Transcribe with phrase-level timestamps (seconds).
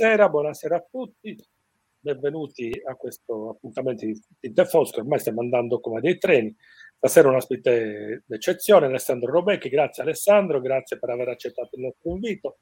[0.00, 1.36] buonasera, buonasera a tutti,
[1.98, 6.56] benvenuti a questo appuntamento di Tinte Fosco, ormai stiamo andando come dei treni,
[6.96, 12.56] stasera un ospite d'eccezione, Alessandro Robecchi, grazie Alessandro, grazie per aver accettato il nostro invito.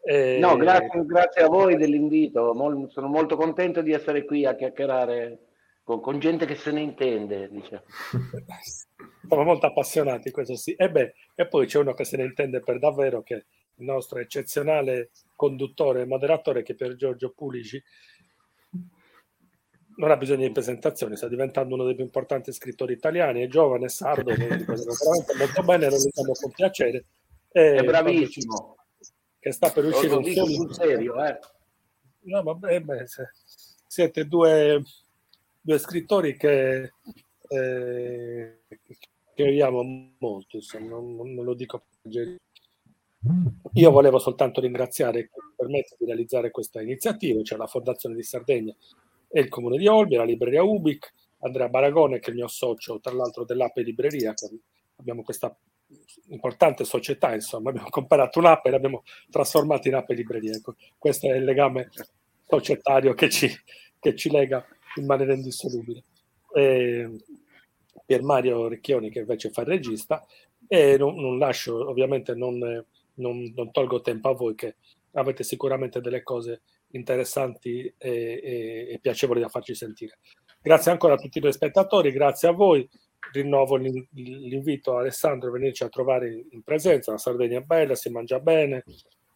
[0.00, 2.54] Eh, no, grazie, grazie, a voi dell'invito,
[2.88, 5.40] sono molto contento di essere qui a chiacchierare
[5.82, 7.50] con, con gente che se ne intende.
[7.50, 7.82] Diciamo.
[9.28, 10.72] Siamo molto appassionati, questo sì.
[10.72, 13.44] E, beh, e poi c'è uno che se ne intende per davvero, che
[13.78, 17.82] il nostro eccezionale conduttore e moderatore, che per Giorgio Pulici
[19.98, 23.86] non ha bisogno di presentazioni, sta diventando uno dei più importanti scrittori italiani, è giovane,
[23.86, 24.64] è sardo, veramente
[25.36, 27.04] molto bene, lo diciamo con piacere.
[27.50, 28.76] E è bravissimo.
[29.40, 30.46] Che sta per uscire un film.
[30.46, 31.38] sul serio, eh.
[32.22, 33.04] No, vabbè, beh,
[33.86, 34.82] siete due,
[35.60, 36.92] due scrittori che,
[37.48, 38.58] eh,
[39.34, 42.36] che amo molto, insomma, non, non lo dico per
[43.72, 48.74] io volevo soltanto ringraziare chi permette di realizzare questa iniziativa, cioè la Fondazione di Sardegna
[49.28, 53.00] e il Comune di Olbia, la libreria Ubic, Andrea Baragone che è il mio socio,
[53.00, 54.34] tra l'altro dell'app e libreria,
[54.96, 55.56] abbiamo questa
[56.28, 60.54] importante società, insomma, abbiamo comprato un'app e l'abbiamo trasformata in app libreria.
[60.54, 61.88] Ecco, questo è il legame
[62.46, 63.48] societario che ci,
[63.98, 64.64] che ci lega
[64.96, 66.02] in maniera indissolubile.
[66.54, 67.10] E
[68.04, 70.24] Pier Mario Ricchioni che invece fa il regista
[70.66, 72.84] e non, non lascio, ovviamente non,
[73.18, 74.76] non, non, tolgo tempo a voi che
[75.12, 80.18] avete sicuramente delle cose interessanti e, e, e piacevoli da farci sentire.
[80.60, 82.88] Grazie ancora a tutti i spettatori, grazie a voi.
[83.32, 87.12] Rinnovo l'invito a Alessandro a venirci a trovare in presenza.
[87.12, 88.84] La Sardegna è bella, si mangia bene,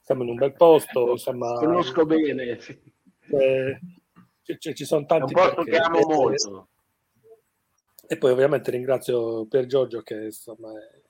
[0.00, 1.10] siamo in un bel posto.
[1.10, 2.59] Insomma, Conosco bene.
[3.28, 3.78] Eh,
[4.59, 5.32] ci, ci, sono tanti.
[5.32, 6.69] È un posto che amo molto.
[8.06, 11.02] E poi ovviamente ringrazio Pier Giorgio che insomma, è,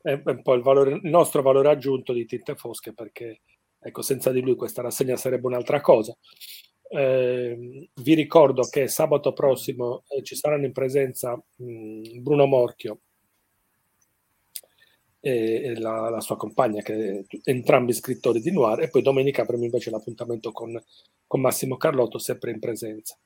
[0.00, 3.40] è un po' il, valore, il nostro valore aggiunto di Tinte Fosche perché
[3.78, 6.16] ecco, senza di lui questa rassegna sarebbe un'altra cosa.
[6.90, 13.00] Eh, vi ricordo che sabato prossimo eh, ci saranno in presenza mh, Bruno Morchio
[15.20, 19.64] e, e la, la, sua compagna, che entrambi scrittori di Noir, e poi domenica avremo
[19.64, 20.80] invece l'appuntamento con,
[21.26, 23.18] con Massimo Carlotto, sempre in presenza.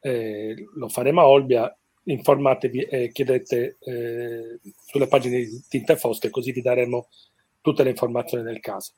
[0.00, 1.76] Eh, lo faremo a Olbia,
[2.10, 7.08] informatevi e chiedete eh, sulle pagine di Tinte Fosche, così vi daremo
[7.60, 8.92] tutte le informazioni del caso.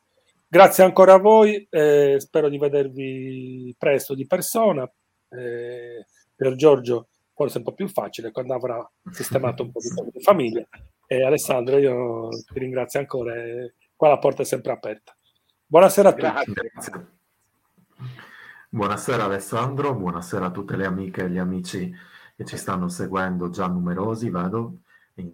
[0.47, 4.91] Grazie ancora a voi, eh, spero di vedervi presto di persona.
[5.29, 10.67] Eh, per Giorgio forse un po' più facile quando avrà sistemato un po' di famiglia.
[11.07, 13.35] E Alessandro, io ti ringrazio ancora,
[13.97, 15.15] qua la porta è sempre aperta.
[15.67, 16.53] Buonasera a tutti.
[16.53, 17.07] Grazie.
[18.69, 21.93] Buonasera Alessandro, buonasera a tutte le amiche e gli amici
[22.41, 24.79] che ci stanno seguendo, già numerosi, vedo.
[25.17, 25.31] In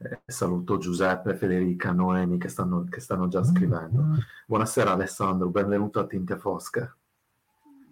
[0.00, 4.02] eh, saluto Giuseppe, Federica, Noemi che stanno, che stanno già scrivendo.
[4.02, 4.14] Mm.
[4.44, 6.94] Buonasera Alessandro, benvenuto a Tinte Fosche.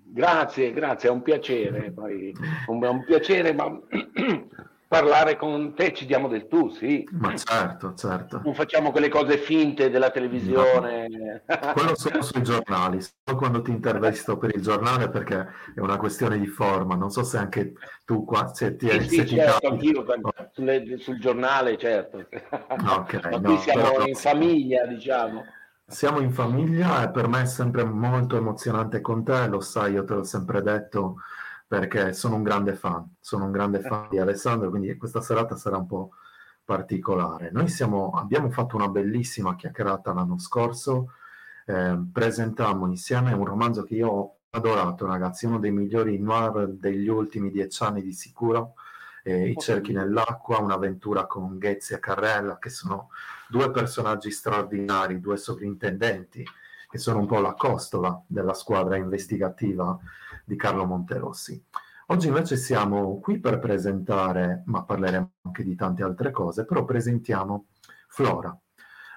[0.02, 3.64] Grazie, grazie, è un piacere, poi, un, un piacere, ma
[5.00, 7.06] parlare con te ci diamo del tu, sì.
[7.12, 8.40] Ma certo, certo.
[8.44, 11.08] Non facciamo quelle cose finte della televisione.
[11.08, 11.72] No.
[11.72, 16.38] Quello solo sui giornali, solo quando ti intervisto per il giornale perché è una questione
[16.38, 16.94] di forma.
[16.94, 17.72] Non so se anche
[18.04, 20.04] tu qua se ti, sì, se sì, certo, anch'io
[20.52, 22.26] sulle, sul giornale, certo.
[22.28, 24.06] Okay, Ma qui no, siamo però...
[24.06, 25.44] in famiglia, diciamo.
[25.86, 30.04] Siamo in famiglia e per me è sempre molto emozionante con te, lo sai, io
[30.04, 31.16] te l'ho sempre detto
[31.66, 35.76] perché sono un grande fan, sono un grande fan di Alessandro, quindi questa serata sarà
[35.76, 36.10] un po'
[36.64, 37.50] particolare.
[37.50, 41.12] Noi siamo, abbiamo fatto una bellissima chiacchierata l'anno scorso,
[41.66, 47.08] eh, presentammo insieme un romanzo che io ho adorato, ragazzi, uno dei migliori noir degli
[47.08, 48.74] ultimi dieci anni di sicuro,
[49.24, 53.08] eh, I cerchi nell'acqua, un'avventura con Ghezzi e Carrella, che sono
[53.48, 56.46] due personaggi straordinari, due sovrintendenti,
[56.88, 59.98] che sono un po' la costola della squadra investigativa
[60.44, 61.62] di Carlo Monterossi.
[62.08, 67.66] Oggi invece siamo qui per presentare, ma parleremo anche di tante altre cose, però presentiamo
[68.08, 68.56] Flora,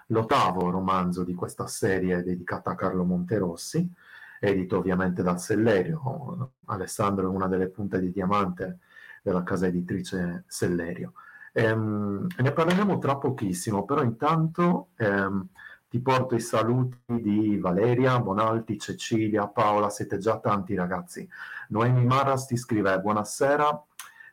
[0.08, 3.92] l'ottavo romanzo di questa serie dedicata a Carlo Monterossi,
[4.40, 6.54] edito ovviamente dal Sellerio.
[6.66, 8.80] Alessandro è una delle punte di diamante
[9.22, 11.14] della casa editrice Sellerio.
[11.52, 15.48] Ehm, ne parleremo tra pochissimo, però intanto ehm,
[15.90, 21.28] ti porto i saluti di Valeria, Bonalti, Cecilia, Paola, siete già tanti ragazzi.
[21.70, 23.86] Noemi Maras ti scrive buonasera,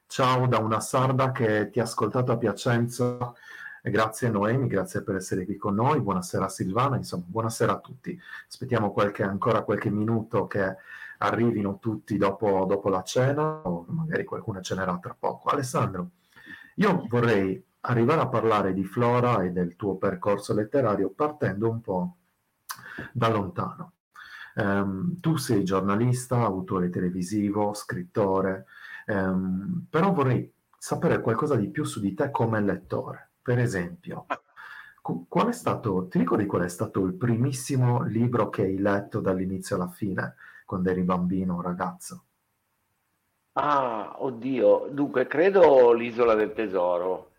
[0.07, 3.33] ciao da una sarda che ti ha ascoltato a Piacenza.
[3.83, 6.01] Grazie Noemi, grazie per essere qui con noi.
[6.01, 8.19] Buonasera Silvana, insomma, buonasera a tutti.
[8.49, 10.77] Aspettiamo qualche, ancora qualche minuto che
[11.19, 15.51] arrivino tutti dopo, dopo la cena, o magari qualcuno cenerà tra poco.
[15.51, 16.11] Alessandro,
[16.77, 22.17] io vorrei arrivare a parlare di Flora e del tuo percorso letterario partendo un po'
[23.13, 23.93] da lontano.
[24.57, 28.67] Um, tu sei giornalista, autore televisivo, scrittore,
[29.07, 33.31] um, però vorrei sapere qualcosa di più su di te come lettore.
[33.43, 34.27] Per esempio,
[35.29, 39.77] qual è stato, ti ricordi qual è stato il primissimo libro che hai letto dall'inizio
[39.77, 42.25] alla fine, quando eri bambino o ragazzo?
[43.53, 47.34] Ah, oddio, dunque credo l'Isola del Tesoro,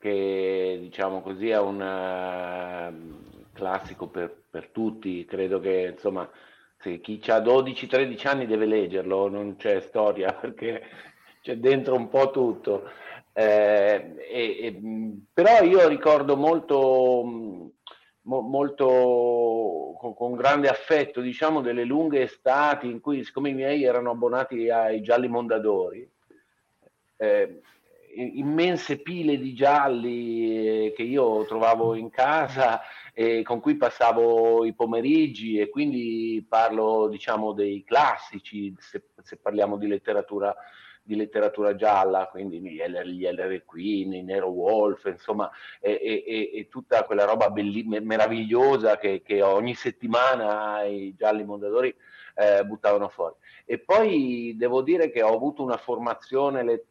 [0.00, 6.28] che diciamo così è un uh, classico per, per, tutti, credo che insomma
[6.78, 10.82] se chi ha 12-13 anni deve leggerlo, non c'è storia perché
[11.42, 12.90] c'è dentro un po' tutto.
[13.32, 14.80] Eh, e, e,
[15.32, 17.22] però io ricordo molto,
[18.22, 23.84] mo, molto con, con, grande affetto, diciamo, delle lunghe estati in cui, siccome i miei
[23.84, 26.10] erano abbonati ai gialli mondadori,
[27.18, 27.60] eh,
[28.14, 32.80] immense pile di gialli eh, che io trovavo in casa
[33.12, 39.76] e con cui passavo i pomeriggi e quindi parlo diciamo dei classici se, se parliamo
[39.76, 40.54] di letteratura
[41.02, 43.64] di letteratura gialla, quindi gli L.R.
[43.64, 49.42] Queen, i Nero Wolf, insomma, e, e, e tutta quella roba belli- meravigliosa che, che,
[49.42, 51.92] ogni settimana i gialli mondadori
[52.34, 53.34] eh, buttavano fuori.
[53.64, 56.86] E poi devo dire che ho avuto una formazione le-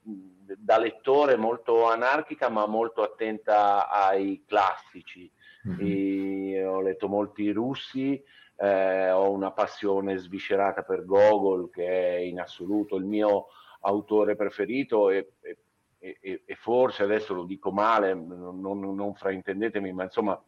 [0.57, 5.31] da lettore molto anarchica, ma molto attenta ai classici.
[5.67, 6.65] Mm-hmm.
[6.65, 8.23] ho letto molti russi,
[8.55, 13.47] eh, ho una passione sviscerata per Gogol, che è in assoluto il mio
[13.81, 19.91] autore preferito e, e, e, e, forse adesso lo dico male, non, non, non fraintendetemi,
[19.93, 20.41] ma insomma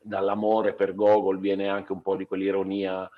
[0.00, 3.08] dall'amore per Gogol viene anche un po' di quell'ironia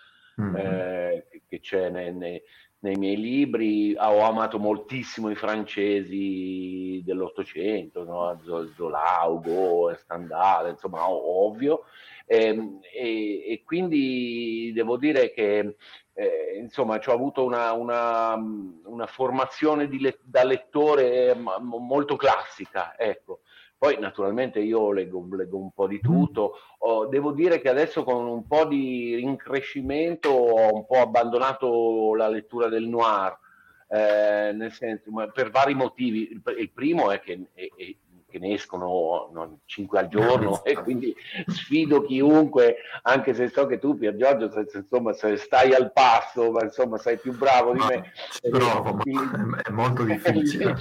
[0.41, 0.57] mm-hmm.
[0.57, 2.41] eh, che c'è nei, nei,
[2.81, 3.95] nei, miei libri.
[3.97, 8.41] Ho amato moltissimo i francesi dell'Ottocento, no?
[8.75, 11.85] Zolaugo, Stendhal, insomma, ovvio.
[12.27, 15.77] Ehm, e, e, quindi devo dire che
[16.13, 23.41] eh, insomma, ho avuto una, una, una formazione le, da lettore molto classica, ecco.
[23.79, 28.27] Poi naturalmente io leggo, leggo un po' di tutto, oh, devo dire che adesso con
[28.27, 33.39] un po' di rincrescimento ho un po' abbandonato la lettura del noir,
[33.89, 36.31] eh, nel senso, per vari motivi.
[36.31, 37.95] Il, il primo è che è, è,
[38.37, 41.15] che ne escono no, 5 al giorno e quindi
[41.47, 45.93] sfido chiunque, anche se so che tu Pier Giorgio, se, se, insomma, se stai al
[45.93, 48.13] passo, ma insomma sei più bravo di me.
[48.51, 50.77] Provo, ma è molto difficile.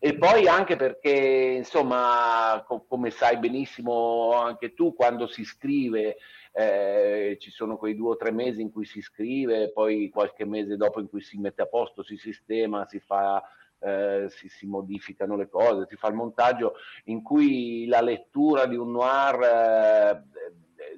[0.00, 6.16] e poi anche perché, insomma, co- come sai benissimo anche tu, quando si scrive...
[6.50, 10.76] Eh, ci sono quei due o tre mesi in cui si scrive, poi qualche mese
[10.76, 13.40] dopo in cui si mette a posto, si sistema, si fa
[13.80, 16.74] eh, si, si, modificano le cose, si fa il montaggio
[17.04, 20.22] in cui la lettura di un noir eh,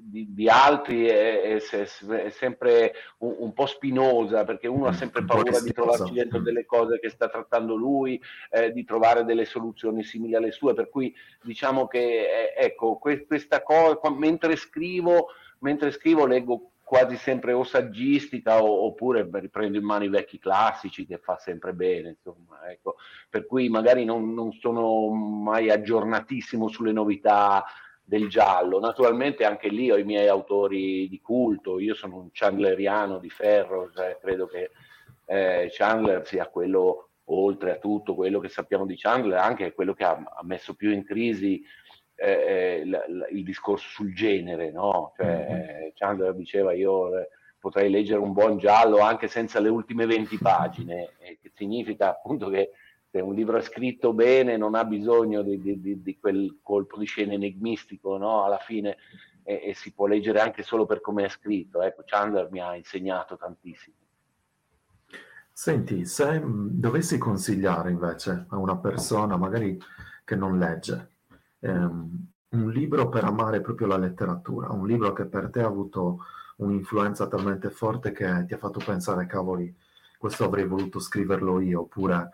[0.00, 4.94] di, di, altri è, è, è sempre un, un, po' spinosa perché uno ha mm,
[4.94, 6.42] sempre paura di trovarsi dentro mm.
[6.42, 10.88] delle cose che sta trattando lui, eh, di trovare delle soluzioni simili alle sue, per
[10.88, 15.28] cui diciamo che eh, ecco, questa cosa, mentre scrivo,
[15.60, 21.06] mentre scrivo leggo quasi sempre o saggistica o, oppure riprendo in mano i vecchi classici
[21.06, 22.96] che fa sempre bene, insomma, ecco.
[23.28, 27.64] per cui magari non, non sono mai aggiornatissimo sulle novità
[28.02, 28.80] del giallo.
[28.80, 33.92] Naturalmente anche lì ho i miei autori di culto, io sono un chandleriano di ferro,
[33.94, 34.72] cioè credo che
[35.26, 40.02] eh, Chandler sia quello, oltre a tutto quello che sappiamo di Chandler, anche quello che
[40.02, 41.62] ha, ha messo più in crisi
[42.20, 45.12] eh, l, l, il discorso sul genere, no?
[45.16, 45.88] Cioè, mm-hmm.
[45.94, 51.14] Chandler diceva io eh, potrei leggere un buon giallo anche senza le ultime 20 pagine,
[51.18, 52.72] eh, che significa appunto che
[53.10, 56.98] se un libro è scritto bene non ha bisogno di, di, di, di quel colpo
[56.98, 58.44] di scena enigmistico, no?
[58.44, 58.98] Alla fine
[59.42, 61.80] e, e, si può leggere anche solo per come è scritto.
[61.82, 63.96] Ecco, Chandler mi ha insegnato tantissimo.
[65.52, 69.78] Senti, se dovessi consigliare invece a una persona magari
[70.24, 71.10] che non legge,
[71.60, 76.24] ehm, un libro per amare proprio la letteratura, un libro che per te ha avuto
[76.56, 79.74] un'influenza talmente forte che ti ha fatto pensare, cavoli,
[80.18, 82.30] questo avrei voluto scriverlo io, oppure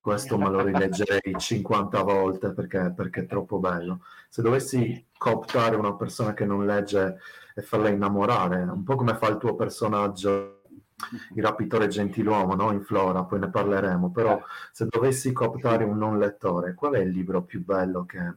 [0.00, 4.00] questo me lo rileggerei 50 volte perché, perché, è troppo bello.
[4.28, 7.16] Se dovessi cooptare una persona che non legge
[7.54, 10.62] e farla innamorare, un po' come fa il tuo personaggio,
[11.34, 12.70] il rapitore gentiluomo, no?
[12.72, 14.40] in Flora, poi ne parleremo, però
[14.72, 18.34] se dovessi cooptare un non lettore, qual è il libro più bello che,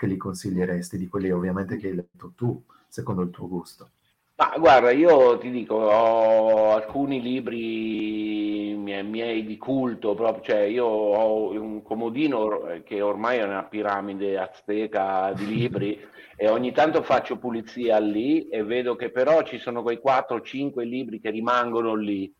[0.00, 3.90] che gli consiglieresti di quelli ovviamente che hai letto tu, secondo il tuo gusto?
[4.36, 10.86] Ma guarda, io ti dico, ho alcuni libri miei, miei di culto, proprio, cioè io
[10.86, 16.00] ho un comodino che ormai è una piramide azteca di libri
[16.34, 21.20] e ogni tanto faccio pulizia lì e vedo che però ci sono quei 4-5 libri
[21.20, 22.34] che rimangono lì.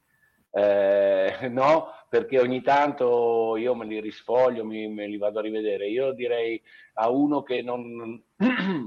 [0.51, 5.89] Eh, no, perché ogni tanto io me li risfoglio, mi, me li vado a rivedere.
[5.89, 6.61] Io direi
[6.95, 8.21] a uno che non,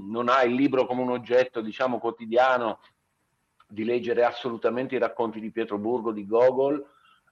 [0.09, 2.81] non ha il libro come un oggetto, diciamo, quotidiano,
[3.65, 6.85] di leggere assolutamente i racconti di Pietro Burgo di Gogol,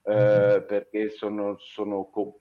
[0.03, 0.65] eh, mm-hmm.
[0.65, 2.39] perché sono, sono co-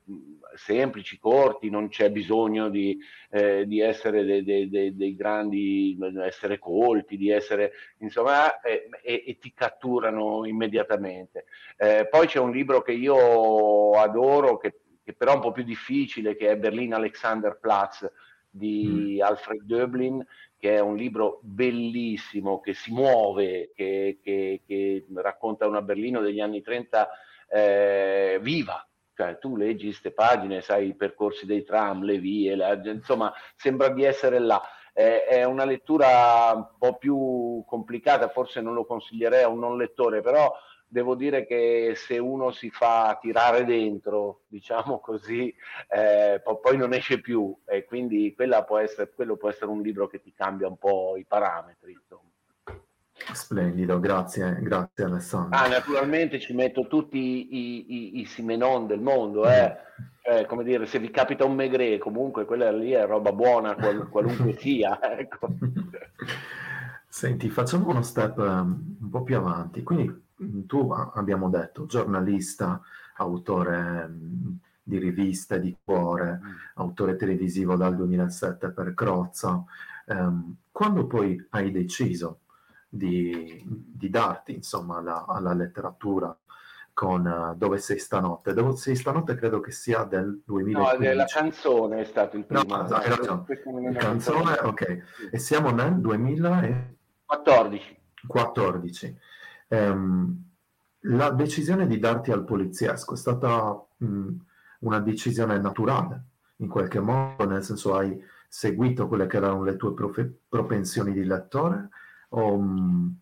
[0.55, 2.99] semplici, corti, non c'è bisogno di,
[3.31, 9.25] eh, di essere dei, dei, dei, dei, grandi, essere colti, di essere, insomma, eh, e,
[9.27, 11.45] e, ti catturano immediatamente.
[11.77, 15.65] Eh, poi c'è un libro che io adoro, che, che, però è un po' più
[15.65, 18.11] difficile, che è Berlin Alexanderplatz
[18.49, 19.23] di mm.
[19.23, 20.25] Alfred Döblin,
[20.59, 26.41] che è un libro bellissimo, che si muove, che, che, che racconta una Berlino degli
[26.41, 27.09] anni 30
[27.51, 28.85] eh, viva.
[29.15, 33.89] Cioè, tu leggi queste pagine, sai i percorsi dei tram, le vie, la, insomma, sembra
[33.91, 34.63] di essere là.
[34.95, 39.77] Eh, è una lettura un po' più complicata, forse non lo consiglierei a un non
[39.77, 40.53] lettore, però
[40.87, 45.55] devo dire che se uno si fa tirare dentro, diciamo così,
[45.89, 48.35] eh, poi non esce più e quindi
[48.67, 51.93] può essere, quello può essere un libro che ti cambia un po' i parametri.
[51.93, 52.30] Insomma.
[53.33, 55.59] Splendido, grazie, grazie Alessandro.
[55.59, 59.77] Ah, naturalmente ci metto tutti i, i, i Simenon del mondo, eh.
[60.23, 64.09] eh, come dire, se vi capita un Megre, comunque quella lì è roba buona, qual,
[64.11, 64.99] qualunque sia.
[65.19, 65.49] Ecco.
[67.09, 69.83] Senti, facciamo uno step um, un po' più avanti.
[69.83, 70.29] Quindi
[70.67, 72.81] tu abbiamo detto giornalista,
[73.17, 76.51] autore mm, di riviste di cuore, mm.
[76.75, 79.63] autore televisivo dal 2007 per Crozza.
[80.07, 82.40] Um, quando poi hai deciso
[82.93, 86.37] di, di darti insomma alla, alla letteratura
[86.93, 88.53] con uh, Dove sei stanotte?
[88.53, 91.09] Dove sei stanotte credo che sia del 2015.
[91.09, 92.65] No, la canzone è stato il primo.
[92.65, 93.45] No, hai ragione.
[93.93, 95.31] La canzone, ok.
[95.31, 97.99] E siamo nel 2014.
[98.27, 99.19] 14.
[99.69, 100.45] Um,
[101.05, 104.35] la decisione di darti al poliziesco è stata mh,
[104.81, 106.25] una decisione naturale,
[106.57, 111.25] in qualche modo, nel senso hai seguito quelle che erano le tue profe- propensioni di
[111.25, 111.89] lettore
[112.31, 113.21] o, mh,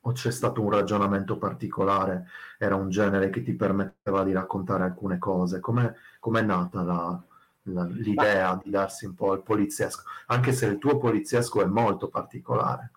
[0.00, 2.26] o, c'è stato un ragionamento particolare,
[2.58, 5.60] era un genere che ti permetteva di raccontare alcune cose?
[5.60, 7.22] Com'è, com'è nata la,
[7.62, 12.08] la, l'idea di darsi un po' al poliziesco, anche se il tuo poliziesco è molto
[12.08, 12.90] particolare?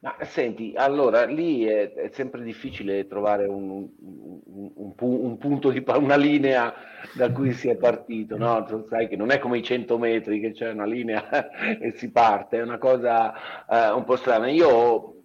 [0.00, 4.65] Ma senti, allora lì è, è sempre difficile trovare un, un, un,
[5.00, 6.74] un, punto di una linea
[7.14, 8.66] da cui si è partito, no?
[8.88, 12.58] Sai che non è come i 100 metri che c'è una linea e si parte,
[12.58, 13.34] è una cosa
[13.68, 14.48] eh, un po' strana.
[14.48, 15.15] Io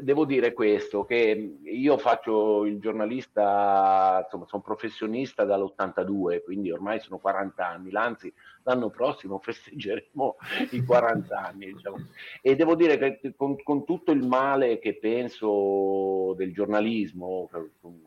[0.00, 7.18] devo dire questo, che io faccio il giornalista, insomma, sono professionista dall'82, quindi ormai sono
[7.18, 10.36] 40 anni, anzi l'anno prossimo festeggeremo
[10.70, 11.72] i 40 anni.
[11.72, 11.96] Diciamo.
[12.42, 17.48] E devo dire che con, con, tutto il male che penso del giornalismo,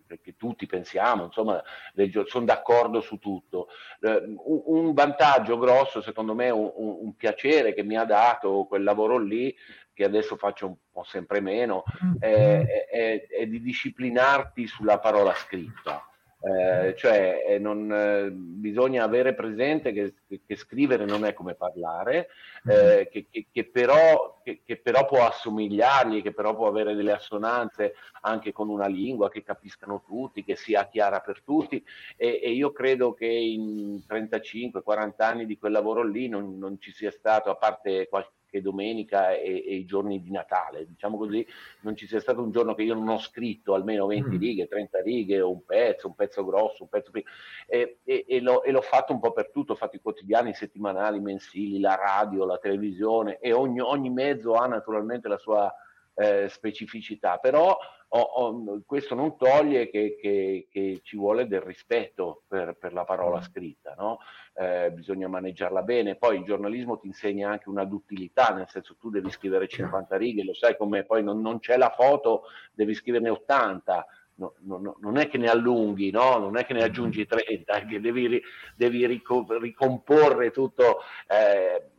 [0.08, 1.62] che, che tutti pensiamo, insomma,
[1.94, 3.68] del, sono d'accordo su tutto,
[4.02, 8.84] eh, un, un, vantaggio grosso, secondo me, un, un piacere che mi ha dato quel
[8.84, 9.56] lavoro lì,
[10.00, 11.84] che adesso faccio un po' sempre meno,
[12.20, 16.06] è, è, è di disciplinarti sulla parola scritta.
[16.42, 21.54] Eh, cioè eh, non, eh, bisogna avere presente che, che, che, scrivere non è come
[21.54, 22.30] parlare,
[22.66, 28.54] eh, che, che, però, che, però, può assomigliargli, che però può avere delle assonanze anche
[28.54, 31.84] con una lingua che capiscano tutti, che sia chiara per tutti.
[32.16, 36.94] E, e io credo che in 35-40 anni di quel lavoro lì non, non ci
[36.94, 41.46] sia stato, a parte qualche che domenica e, e, i giorni di Natale, diciamo così,
[41.82, 44.40] non ci sia stato un giorno che io non ho scritto almeno 20 mm.
[44.40, 47.36] righe, 30 righe, o un pezzo, un pezzo grosso, un pezzo piccolo,
[47.68, 50.50] e, e, e, l'ho, e l'ho fatto un po' per tutto, ho fatto i quotidiani,
[50.50, 55.38] i settimanali, i mensili, la radio, la televisione, e ogni, ogni mezzo ha naturalmente la
[55.38, 55.74] sua
[56.16, 57.78] eh, specificità, però
[58.10, 63.04] ho, ho, questo non toglie che, che, che, ci vuole del rispetto per, per la
[63.04, 63.42] parola mm.
[63.42, 64.20] scritta, no?
[64.56, 69.10] eh, bisogna maneggiarla bene, poi il giornalismo ti insegna anche una duttilità, nel senso tu
[69.10, 73.30] devi scrivere 50 righe, lo sai come poi non, non c'è la foto, devi scriverne
[73.30, 74.06] 80,
[74.40, 76.38] No, no, non è che ne allunghi, no?
[76.38, 78.42] non è che ne aggiungi 30, è che devi,
[78.74, 81.00] devi ricomporre tutto.
[81.28, 81.90] Eh,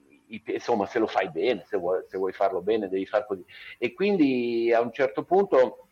[0.46, 3.44] insomma, se lo fai bene, se vuoi, se vuoi, farlo bene, devi far così.
[3.76, 5.89] E quindi a un certo punto,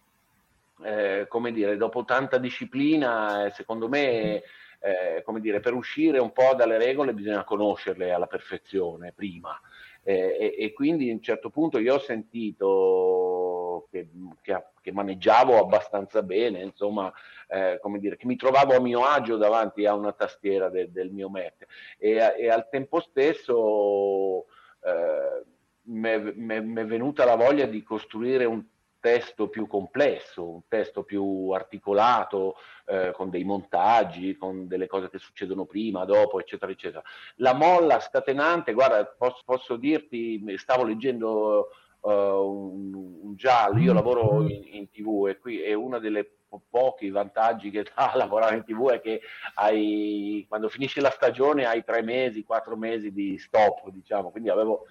[0.85, 4.43] eh, come dire, dopo tanta disciplina, eh, secondo me,
[4.81, 9.59] eh, come dire, per uscire un po' dalle regole bisogna conoscerle alla perfezione prima.
[10.03, 14.09] Eh, e, e, quindi a un certo punto io ho sentito che,
[14.41, 17.13] che, che maneggiavo abbastanza bene, insomma,
[17.49, 21.11] eh, come dire, che mi trovavo a mio agio davanti a una tastiera de, del
[21.11, 21.67] mio Mac
[21.99, 24.47] e, e al tempo stesso
[24.83, 25.45] eh,
[25.83, 28.63] mi è venuta la voglia di costruire un
[29.01, 35.19] testo più complesso, un testo più articolato, eh, con dei montaggi, con delle cose che
[35.19, 37.03] succedono prima, dopo, eccetera, eccetera.
[37.37, 41.69] La molla scatenante, guarda, posso, posso dirti, stavo leggendo
[42.01, 46.31] uh, un, un, giallo, io lavoro in, in tv e qui è una delle
[46.71, 49.21] pochi vantaggi che ha lavorare in tv è che
[49.55, 54.87] hai, quando finisce la stagione hai tre mesi, quattro mesi di stop, diciamo, quindi avevo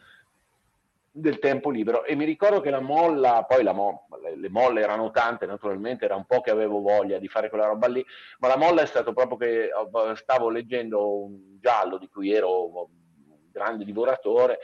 [1.20, 5.10] del tempo libero e mi ricordo che la molla, poi la mo, le molle erano
[5.10, 8.06] tante naturalmente, era un po' che avevo voglia di fare quella roba lì,
[8.40, 9.70] ma la molla è stato proprio che
[10.16, 12.88] stavo leggendo un giallo di cui ero un
[13.52, 14.60] grande divoratore,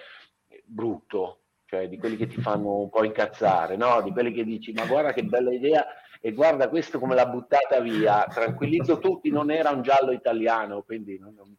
[0.65, 4.01] brutto, cioè di quelli che ti fanno un po' incazzare, no?
[4.01, 5.85] di quelli che dici ma guarda che bella idea
[6.21, 11.17] e guarda questo come l'ha buttata via, tranquillizzo tutti, non era un giallo italiano, quindi...
[11.17, 11.57] Non, non,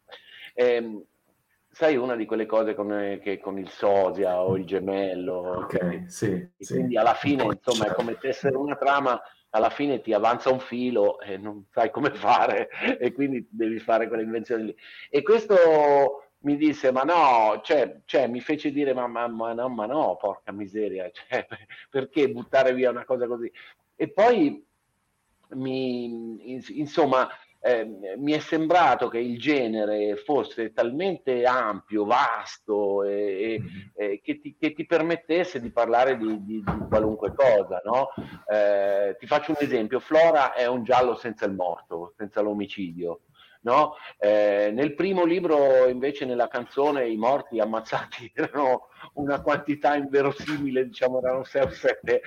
[0.53, 1.03] ehm,
[1.75, 5.33] sai, una di quelle cose con, che, con il sosia o il gemello.
[5.33, 6.73] Ok, sì, sì.
[6.73, 11.19] Quindi alla fine, insomma, è come tessere una trama, alla fine ti avanza un filo
[11.19, 14.75] e non sai come fare e quindi devi fare quelle invenzioni lì.
[15.09, 19.67] E questo mi disse, ma no, cioè, cioè mi fece dire, ma, ma, ma, no,
[19.67, 21.45] ma no, porca miseria, cioè,
[21.89, 23.51] perché buttare via una cosa così?
[23.97, 24.65] E poi
[25.49, 27.27] mi, insomma,
[27.65, 33.87] eh, mi è sembrato che il genere fosse talmente ampio, vasto e, mm-hmm.
[33.95, 37.81] e che, ti, che, ti, permettesse di parlare di, di, di qualunque cosa.
[37.83, 38.09] No?
[38.47, 43.21] Eh, ti faccio un esempio, Flora è un giallo senza il morto, senza l'omicidio.
[43.61, 43.95] No?
[44.19, 51.17] Eh, nel primo libro, invece, nella canzone, i morti ammazzati erano una quantità inverosimile, diciamo,
[51.17, 52.21] erano 6 o 7,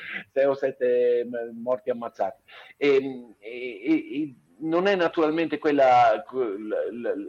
[0.46, 2.42] o 7 morti ammazzati.
[2.76, 6.24] E, e, e non è naturalmente quella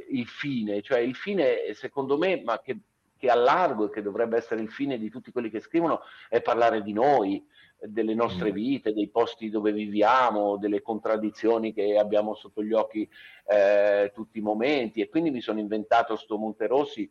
[0.09, 2.79] il fine, cioè il fine secondo me, ma che,
[3.17, 6.41] che a largo e che dovrebbe essere il fine di tutti quelli che scrivono, è
[6.41, 7.45] parlare di noi,
[7.81, 8.53] delle nostre mm.
[8.53, 13.09] vite, dei posti dove viviamo, delle contraddizioni che abbiamo sotto gli occhi
[13.45, 15.01] eh, tutti i momenti.
[15.01, 17.09] E quindi mi sono inventato sto Monterossi,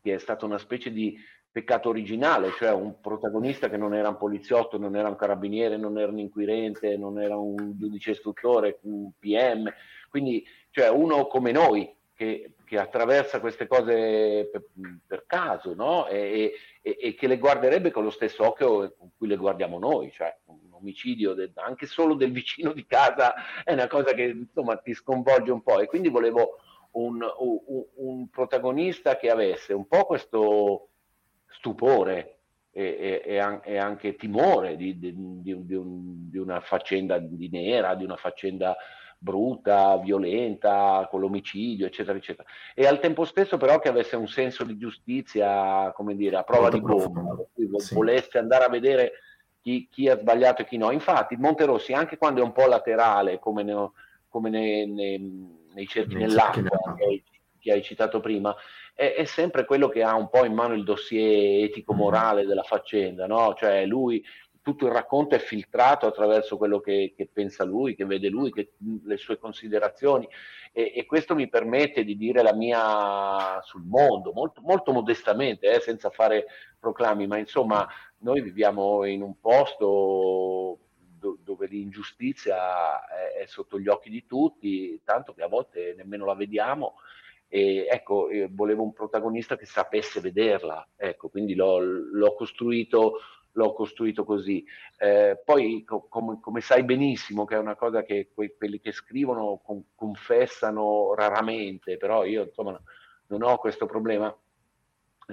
[0.00, 1.18] che è stata una specie di
[1.50, 5.98] peccato originale, cioè un protagonista che non era un poliziotto, non era un carabiniere, non
[5.98, 9.72] era un inquirente, non era un giudice istruttore, un PM,
[10.10, 14.64] quindi cioè uno come noi che, che attraversa queste cose per,
[15.06, 16.08] per caso no?
[16.08, 20.10] e, e, e, che le guarderebbe con lo stesso occhio con cui le guardiamo noi,
[20.10, 24.76] cioè un omicidio del, anche solo del vicino di casa è una cosa che insomma
[24.78, 26.56] ti sconvolge un po' e quindi volevo
[26.92, 30.87] un, un, un protagonista che avesse un po' questo
[31.48, 32.38] stupore
[32.70, 38.04] e, e, e anche timore di, di, di, un, di, una faccenda di nera, di
[38.04, 38.76] una faccenda
[39.18, 42.48] brutta, violenta, con l'omicidio, eccetera, eccetera.
[42.74, 46.70] E al tempo stesso però che avesse un senso di giustizia, come dire, a prova
[46.70, 47.94] Molto di cui sì.
[47.94, 49.12] volesse andare a vedere
[49.60, 50.92] chi, chi, ha sbagliato e chi no.
[50.92, 53.90] Infatti Monterossi, anche quando è un po' laterale, come, ne,
[54.28, 55.18] come ne, ne,
[55.74, 57.24] nei cerchi nell'acqua che hai,
[57.58, 58.54] che hai citato prima,
[58.98, 63.28] è, è, sempre quello che ha un po' in mano il dossier etico-morale della faccenda,
[63.28, 63.54] no?
[63.54, 64.20] Cioè lui,
[64.60, 68.72] tutto il racconto è filtrato attraverso quello che, che pensa lui, che vede lui, che,
[69.04, 70.28] le sue considerazioni.
[70.72, 75.78] E, e, questo mi permette di dire la mia sul mondo, molto, molto modestamente, eh,
[75.78, 77.86] senza fare proclami, ma insomma
[78.18, 80.80] noi viviamo in un posto
[81.40, 86.34] dove l'ingiustizia è, è, sotto gli occhi di tutti, tanto che a volte nemmeno la
[86.34, 86.96] vediamo
[87.48, 93.20] e ecco, volevo un protagonista che sapesse vederla, ecco, quindi l'ho, l'ho costruito
[93.52, 94.64] l'ho costruito così.
[94.96, 98.92] Eh, poi, co- come, come, sai benissimo, che è una cosa che que- quelli che
[98.92, 102.80] scrivono con- confessano raramente, però io insomma
[103.26, 104.34] non ho questo problema,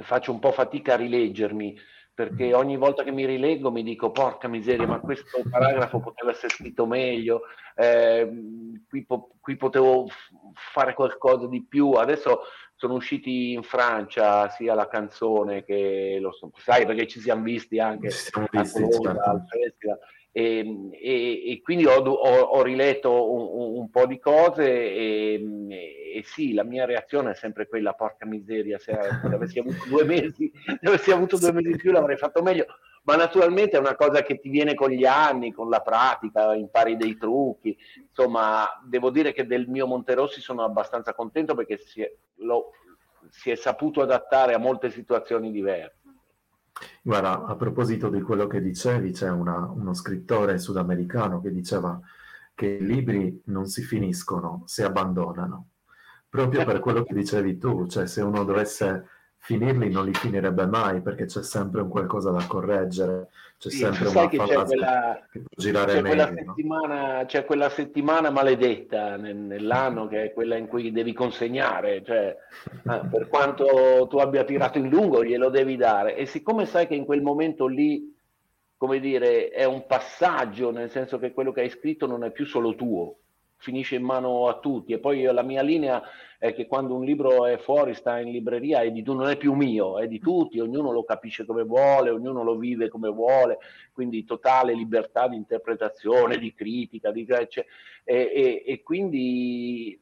[0.01, 1.77] faccio un po' fatica a rileggermi
[2.15, 6.47] perché ogni volta che mi rileggo mi dico porca miseria, ma questo paragrafo poteva essere
[6.47, 7.41] scritto meglio,
[7.75, 8.31] eh,
[8.87, 10.07] qui, po- qui, potevo
[10.53, 11.91] fare qualcosa di più.
[11.91, 17.43] Adesso sono usciti in Francia sia la canzone che lo so, sai perché ci siamo
[17.43, 19.09] visti anche a Colombia, certo.
[19.09, 19.99] al festival
[20.37, 25.41] e, e, e quindi ho, ho, ho riletto un, un, po' di cose e,
[26.13, 28.91] e, sì, la mia reazione è sempre quella, porca miseria, se,
[29.23, 32.65] se avessi avuto due mesi, se avessi avuto due mesi in più l'avrei fatto meglio,
[33.03, 36.97] ma naturalmente è una cosa che ti viene con gli anni, con la pratica, impari
[36.97, 42.13] dei trucchi, insomma, devo dire che del mio Monterossi sono abbastanza contento perché si è,
[42.39, 42.71] lo,
[43.29, 46.04] si è saputo adattare a molte situazioni diverse.
[47.01, 51.99] Guarda, a proposito di quello che dicevi, c'è una, uno scrittore sudamericano che diceva
[52.53, 55.69] che i libri non si finiscono, si abbandonano.
[56.27, 59.07] Proprio per quello che dicevi tu, cioè se uno dovesse
[59.45, 63.27] finirli non li finirebbe mai perché c'è sempre un qualcosa da correggere,
[63.59, 66.25] c'è sì, sempre una che c'è quella, che può girare c'è meglio.
[66.25, 67.25] Quella settimana, no?
[67.25, 72.35] C'è quella settimana maledetta nell'anno che è quella in cui devi consegnare, cioè
[72.89, 76.95] eh, per quanto tu abbia tirato in lungo glielo devi dare e siccome sai che
[76.95, 78.13] in quel momento lì
[78.77, 82.45] come dire, è un passaggio, nel senso che quello che hai scritto non è più
[82.45, 83.19] solo tuo,
[83.65, 84.93] finisce in mano a tutti.
[84.93, 86.01] E poi la mia linea
[86.37, 89.53] è che quando un libro è fuori, sta in libreria, è di, non è più
[89.53, 93.57] mio, è di tutti, ognuno lo capisce come vuole, ognuno lo vive come vuole,
[93.91, 97.65] quindi totale libertà di interpretazione, di critica, di, cioè,
[98.03, 99.99] e, e, e quindi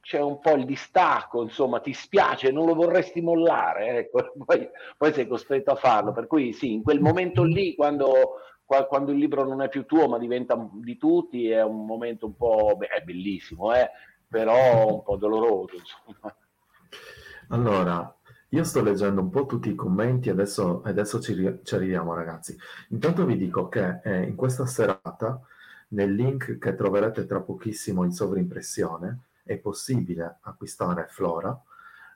[0.00, 4.32] c'è un po' il distacco, insomma, ti spiace, non lo vorresti mollare, ecco.
[4.44, 6.12] poi, poi, sei costretto a farlo.
[6.12, 10.08] Per cui sì, in quel momento lì, quando quando il libro non è più tuo
[10.08, 13.90] ma diventa di tutti, è un momento un po' beh, bellissimo, eh?
[14.26, 15.76] però un po' doloroso.
[15.76, 16.34] Insomma.
[17.48, 18.16] Allora,
[18.48, 22.56] io sto leggendo un po' tutti i commenti, adesso, adesso ci, ci, arriviamo ragazzi.
[22.88, 25.40] Intanto vi dico che eh, in questa serata,
[25.88, 31.56] nel link che troverete tra pochissimo in sovrimpressione, è possibile acquistare Flora.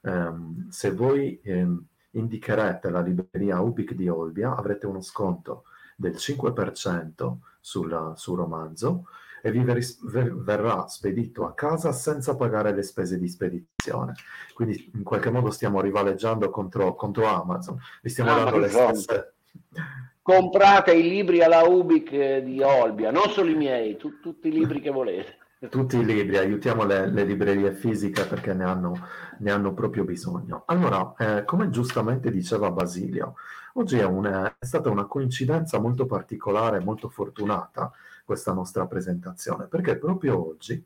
[0.00, 5.64] Um, se voi um, indicherete la libreria Ubic di Olbia, avrete uno sconto
[5.98, 9.06] del 5% sul, sul romanzo
[9.42, 14.14] e vi ver- verrà spedito a casa senza pagare le spese di spedizione.
[14.54, 18.60] Quindi in qualche modo stiamo rivaleggiando contro, contro Amazon, vi stiamo Amazon.
[18.60, 19.32] dando le stesse...
[20.22, 24.80] Comprate i libri alla Ubic di Olbia, non solo i miei, tu, tutti i libri
[24.80, 25.36] che volete.
[25.68, 28.92] Tutti i libri, aiutiamo le, le librerie fisiche perché ne hanno,
[29.38, 30.62] ne hanno proprio bisogno.
[30.66, 33.34] Allora, eh, come giustamente diceva Basilio,
[33.78, 37.92] oggi è, una, è, stata una coincidenza molto particolare, molto fortunata
[38.24, 40.84] questa nostra presentazione, perché proprio oggi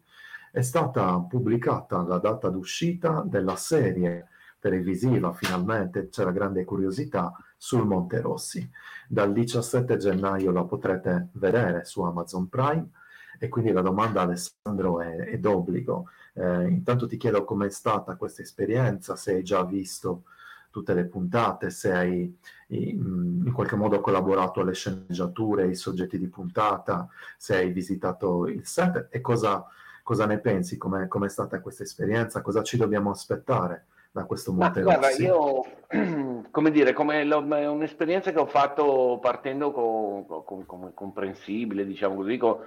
[0.50, 4.28] è stata pubblicata la data d'uscita della serie
[4.58, 8.68] televisiva, finalmente c'era grande curiosità, sul Monte Rossi.
[9.08, 12.90] Dal 17 gennaio la potrete vedere su Amazon Prime
[13.38, 16.08] e quindi la domanda, Alessandro, è, è d'obbligo.
[16.34, 20.24] Eh, intanto ti chiedo com'è stata questa esperienza, se hai già visto
[20.72, 22.36] tutte le puntate, se hai
[22.68, 29.08] in, qualche modo collaborato alle sceneggiature, ai soggetti di puntata, se hai visitato il set
[29.10, 29.64] e cosa,
[30.02, 34.82] cosa ne pensi, com'è, com'è stata questa esperienza, cosa ci dobbiamo aspettare da questo Monte
[34.82, 35.62] Guarda, io,
[36.50, 42.16] come dire, come lo, è un'esperienza che ho fatto partendo con, con, come comprensibile, diciamo
[42.16, 42.58] così, con,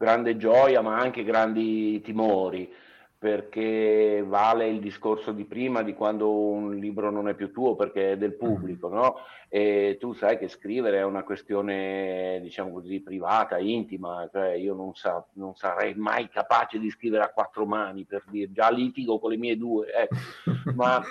[0.00, 2.72] grande gioia ma anche grandi timori
[3.20, 8.12] perché vale il discorso di prima di quando un libro non è più tuo perché
[8.12, 9.16] è del pubblico, no?
[9.50, 14.94] E tu sai che scrivere è una questione, diciamo così, privata, intima, cioè io non,
[14.94, 19.32] sa, non sarei mai capace di scrivere a quattro mani, per dire, già litigo con
[19.32, 20.14] le mie due, ecco.
[20.74, 21.02] ma,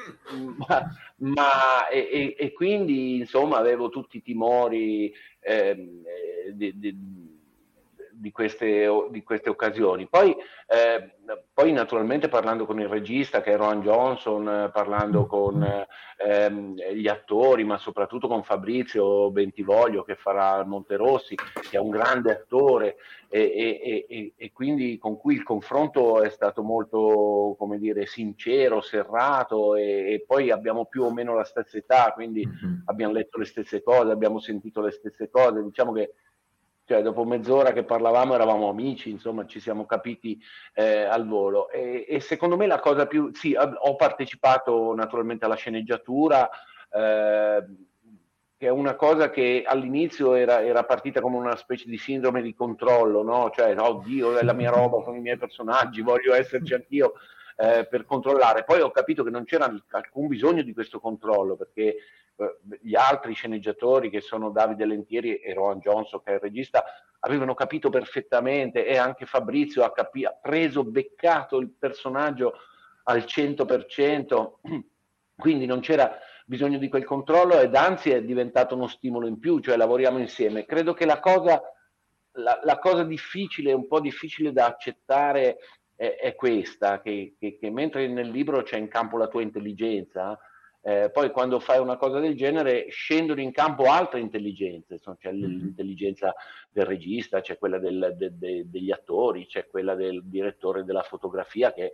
[0.68, 6.02] ma, ma e, e, quindi, insomma, avevo tutti i timori eh,
[6.54, 7.29] di, di
[8.20, 10.08] di queste, di queste occasioni.
[10.08, 10.36] Poi,
[10.68, 11.16] eh,
[11.54, 15.86] poi, naturalmente parlando con il regista che è Ron Johnson, parlando con
[16.18, 22.32] ehm, gli attori, ma soprattutto con Fabrizio Bentivoglio che farà Monterossi, che è un grande
[22.32, 22.98] attore
[23.30, 28.82] e, e, e, e, quindi con cui il confronto è stato molto, come dire, sincero,
[28.82, 32.80] serrato e, poi abbiamo più o meno la stessa età, quindi mm-hmm.
[32.86, 36.14] abbiamo letto le stesse cose, abbiamo sentito le stesse cose, diciamo che
[36.90, 40.42] cioè dopo mezz'ora che parlavamo eravamo amici, insomma ci siamo capiti
[40.74, 45.54] eh, al volo e, e, secondo me la cosa più, sì, ho partecipato naturalmente alla
[45.54, 46.50] sceneggiatura,
[46.92, 47.64] eh,
[48.58, 52.56] che è una cosa che all'inizio era, era, partita come una specie di sindrome di
[52.56, 53.52] controllo, no?
[53.54, 57.14] Cioè, oddio, è la mia roba, sono i miei personaggi, voglio esserci anch'io
[57.60, 58.64] eh, per controllare.
[58.64, 61.96] Poi ho capito che non c'era alcun bisogno di questo controllo, perché
[62.36, 66.86] eh, gli altri sceneggiatori che sono Davide Lentieri e Rowan Johnson che è il regista
[67.20, 72.54] avevano capito perfettamente e anche Fabrizio ha, capi- ha preso, beccato il personaggio
[73.04, 74.52] al 100%,
[75.36, 79.60] quindi non c'era bisogno di quel controllo ed anzi è diventato uno stimolo in più,
[79.60, 80.66] cioè lavoriamo insieme.
[80.66, 81.62] Credo che la cosa,
[82.38, 85.58] la, la cosa difficile, un po' difficile da accettare
[86.00, 90.40] è, è questa, che, che, che mentre nel libro c'è in campo la tua intelligenza,
[90.82, 95.34] eh, poi quando fai una cosa del genere scendono in campo altre intelligenze, insomma, c'è
[95.34, 95.50] mm-hmm.
[95.50, 96.34] l'intelligenza
[96.72, 101.74] del regista, c'è quella del, de, de, degli attori, c'è quella del direttore della fotografia
[101.74, 101.92] che,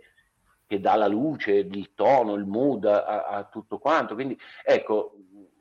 [0.64, 4.14] che dà la luce, il tono, il mood a, a tutto quanto.
[4.14, 5.16] Quindi ecco,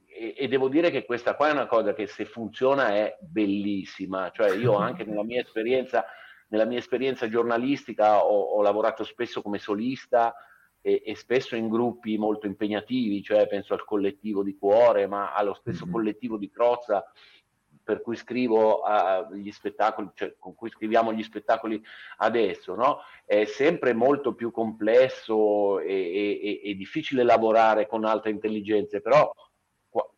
[0.05, 4.29] e, e, devo dire che questa qua è una cosa che se funziona è bellissima,
[4.29, 6.05] cioè io anche nella mia esperienza,
[6.47, 10.35] nella mia esperienza giornalistica ho, ho lavorato spesso come solista
[10.81, 15.53] e, e, spesso in gruppi molto impegnativi, cioè penso al collettivo di cuore, ma allo
[15.53, 15.93] stesso mm-hmm.
[15.93, 17.03] collettivo di Crozza
[17.83, 21.79] per cui scrivo uh, gli spettacoli, cioè con cui scriviamo gli spettacoli
[22.17, 23.01] adesso, no?
[23.23, 29.31] È sempre molto più complesso e, e, e difficile lavorare con altre intelligenze, però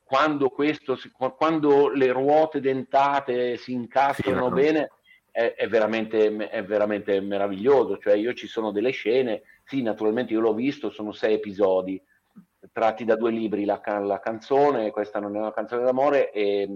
[0.02, 0.98] quando, questo,
[1.36, 4.92] quando le ruote dentate si incastrano sì, bene
[5.38, 8.00] è, è, veramente, è veramente meraviglioso.
[8.00, 12.02] Cioè io ci sono delle scene, sì naturalmente io l'ho visto, sono sei episodi
[12.72, 16.68] tratti da due libri, la, la canzone, questa non è una canzone d'amore, e,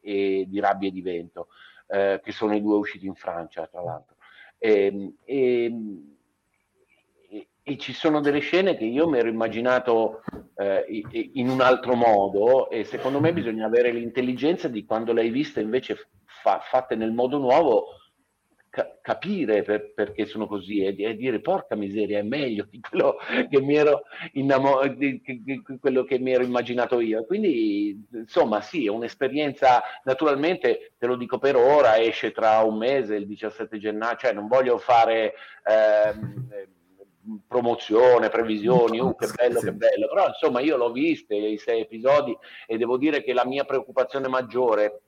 [0.00, 1.48] e di Rabbia e di Vento,
[1.88, 4.16] eh, che sono i due usciti in Francia tra l'altro.
[4.56, 5.72] E, e,
[7.62, 10.22] e ci sono delle scene che io mi ero immaginato
[10.56, 11.02] eh,
[11.34, 15.60] in un altro modo e secondo me bisogna avere l'intelligenza di quando le hai viste
[15.60, 16.08] invece
[16.44, 17.86] fa, fatte nel modo nuovo
[18.68, 23.16] ca- capire per, perché sono così e, e, dire porca miseria è meglio di quello
[23.48, 24.02] che mi ero,
[24.32, 27.24] innamo- di, di, di quello che mi ero immaginato io.
[27.24, 33.14] Quindi insomma sì è un'esperienza naturalmente te lo dico per ora esce tra un mese
[33.14, 35.32] il 17 gennaio cioè non voglio fare
[35.64, 36.48] ehm,
[37.48, 42.36] promozione, previsioni, uh, che bello, che bello, però insomma io l'ho viste i sei episodi
[42.66, 45.03] e devo dire che la mia preoccupazione maggiore,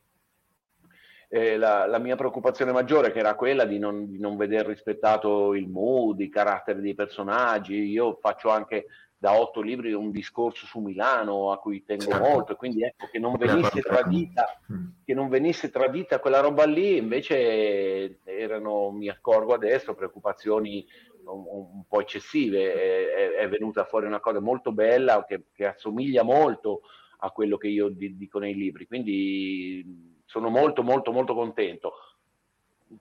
[1.37, 5.55] eh, la, la, mia preoccupazione maggiore che era quella di non, di non veder rispettato
[5.55, 8.87] il mood, i caratteri dei personaggi, io faccio anche
[9.19, 12.29] da otto libri un discorso su Milano a cui tengo certo.
[12.29, 12.57] molto.
[12.57, 14.87] Quindi ecco che non venisse tradita mm.
[15.05, 20.87] che non venisse tradita quella roba lì invece erano mi accorgo adesso preoccupazioni
[21.25, 26.23] un, un po' eccessive, è, è, venuta fuori una cosa molto bella che, che, assomiglia
[26.23, 26.83] molto
[27.19, 31.93] a quello che io dico nei libri, quindi sono molto molto molto contento.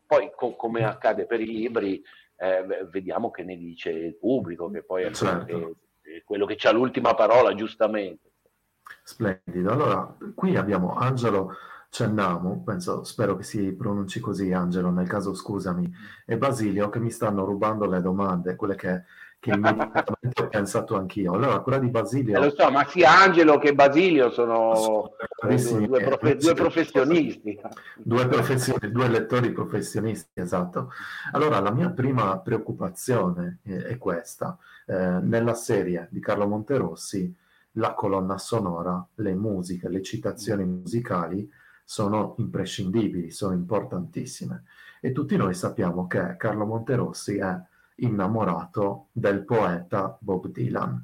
[0.06, 2.02] Poi co- come accade per i libri,
[2.38, 5.76] eh, vediamo che ne dice il pubblico, che poi è, certo.
[6.02, 8.32] è quello che ha l'ultima parola, giustamente.
[9.04, 9.72] Splendido.
[9.72, 11.56] Allora, qui abbiamo Angelo
[11.90, 15.90] Cennamo, penso, spero che si pronunci così Angelo, nel caso scusami,
[16.26, 19.04] e Basilio che mi stanno rubando le domande, quelle che,
[19.46, 21.34] che immediatamente ho pensato anch'io.
[21.34, 22.36] Allora, quella di Basilio...
[22.36, 27.60] Eh, lo so, ma sia Angelo che Basilio sono due, due, profe- due professionisti.
[27.96, 30.90] Due, professioni, due lettori professionisti, esatto.
[31.32, 34.58] Allora, la mia prima preoccupazione è, è questa.
[34.88, 37.32] Eh, nella serie di Carlo Monterossi,
[37.74, 41.48] la colonna sonora, le musiche, le citazioni musicali
[41.84, 44.64] sono imprescindibili, sono importantissime.
[45.00, 47.56] E tutti noi sappiamo che Carlo Monterossi è
[47.96, 51.04] innamorato del poeta Bob Dylan.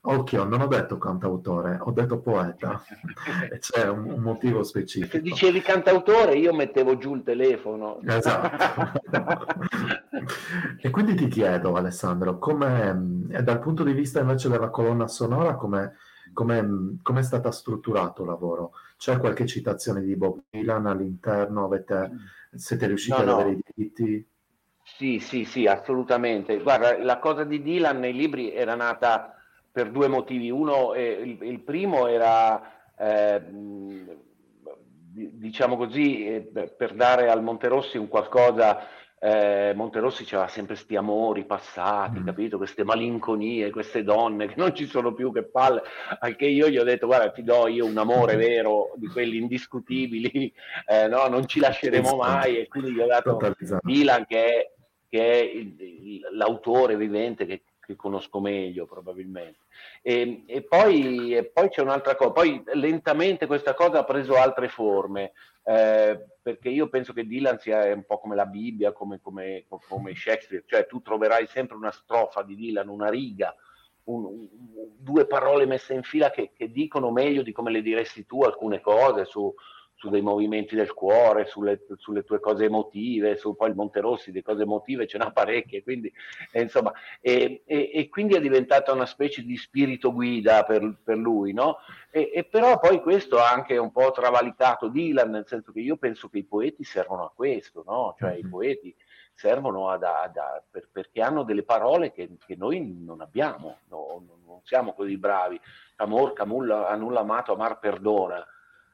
[0.00, 2.82] Occhio, non ho detto cantautore, ho detto poeta.
[3.50, 5.16] e c'è un, un, motivo specifico.
[5.16, 8.00] Se dicevi cantautore, io mettevo giù il telefono.
[8.04, 9.02] Esatto.
[10.80, 15.92] e quindi ti chiedo, Alessandro, come, dal punto di vista invece della colonna sonora, come
[16.32, 18.72] è stato strutturato il lavoro?
[18.96, 21.64] C'è qualche citazione di Bob Dylan all'interno?
[21.64, 22.12] Avete,
[22.54, 24.26] siete riusciti no, ad avere i diritti?
[24.96, 26.58] Sì, sì, sì, assolutamente.
[26.58, 29.34] Guarda, la cosa di Dylan nei libri era nata
[29.70, 30.50] per due motivi.
[30.50, 32.60] Uno, eh, il, il, primo era,
[32.96, 33.40] eh,
[35.12, 36.40] diciamo così, eh,
[36.76, 38.86] per dare al Monterossi un qualcosa
[39.20, 42.24] eh, Monterossi c'aveva sempre questi amori passati, mm.
[42.24, 42.56] capito?
[42.56, 45.82] Queste malinconie, queste donne che non ci sono più, che palle.
[46.20, 50.52] Anche io gli ho detto, guarda, ti do io un amore vero di quelli indiscutibili,
[50.86, 51.26] eh, no?
[51.26, 52.58] non ci lasceremo mai.
[52.58, 53.38] E quindi gli ho dato
[53.82, 54.72] Dylan, che è,
[55.08, 59.60] che è il, l'autore vivente che, che conosco meglio probabilmente.
[60.02, 64.68] E, e, poi, e, poi, c'è un'altra cosa, poi lentamente questa cosa ha preso altre
[64.68, 65.32] forme,
[65.64, 70.14] eh, perché io penso che Dylan sia un po' come la Bibbia, come, come, come
[70.14, 73.54] Shakespeare, cioè tu troverai sempre una strofa di Dylan, una riga,
[74.04, 74.48] un, un,
[74.98, 78.80] due parole messe in fila che, che, dicono meglio di come le diresti tu alcune
[78.80, 79.54] cose su,
[79.98, 84.42] su dei movimenti del cuore, sulle, sulle, tue cose emotive, su poi il Monterossi di
[84.42, 86.10] cose emotive ce n'ha parecchie, quindi
[86.52, 91.16] eh, insomma, e, e, e, quindi è diventata una specie di spirito guida per, per
[91.16, 91.78] lui, no?
[92.12, 95.96] E, e, però poi questo ha anche un po' travalicato Dylan, nel senso che io
[95.96, 98.14] penso che i poeti servono a questo, no?
[98.16, 98.38] Cioè mm-hmm.
[98.38, 98.96] i poeti
[99.34, 104.22] servono ad, ad, ad, per, perché hanno delle parole che, che noi non abbiamo, no?
[104.46, 105.60] non siamo così bravi.
[105.96, 108.46] Amor, camulla, a nulla amato, amar perdona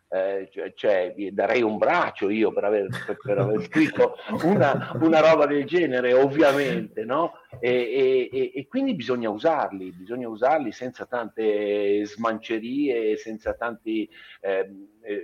[0.09, 2.89] eh, cioè, cioè, darei un braccio io per aver,
[3.23, 7.33] per, aver scritto una, una, roba del genere, ovviamente, no?
[7.59, 14.09] e, e, e, quindi bisogna usarli, bisogna usarli senza tante smancerie, senza tanti
[14.41, 15.23] ehm, eh,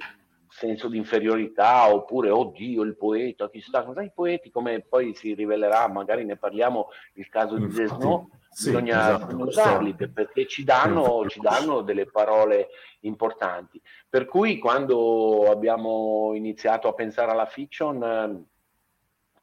[0.51, 5.89] senso di inferiorità oppure oddio il poeta, chissà cosa i poeti come poi si rivelerà,
[5.89, 11.25] magari ne parliamo il caso di Desno, sì, bisogna, esatto, usarli per, perché ci danno,
[11.29, 12.69] ci danno delle parole
[13.01, 13.81] importanti.
[14.09, 18.45] Per cui quando abbiamo iniziato a pensare alla fiction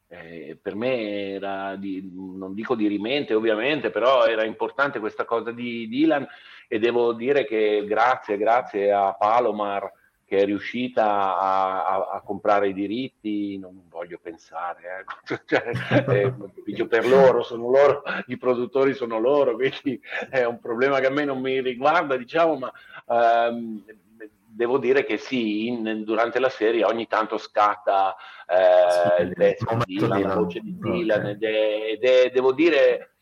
[0.08, 5.52] eh, per me era di, non dico di rimente ovviamente, però era importante questa cosa
[5.52, 6.26] di Dylan
[6.68, 9.90] e devo dire che grazie, grazie a Palomar
[10.28, 15.40] che è riuscita a, a, a comprare i diritti, non voglio pensare, eh.
[15.46, 15.70] cioè,
[16.06, 21.10] eh, per loro, sono loro, i produttori sono loro, quindi è un problema che a
[21.10, 22.70] me non mi riguarda, diciamo, ma
[23.08, 23.82] ehm,
[24.58, 28.14] devo dire che sì, in, durante la serie ogni tanto scatta
[28.46, 31.30] eh, il pezzo di Dylan, la voce di Dylan, okay.
[31.30, 33.14] ed, è, ed è, devo dire,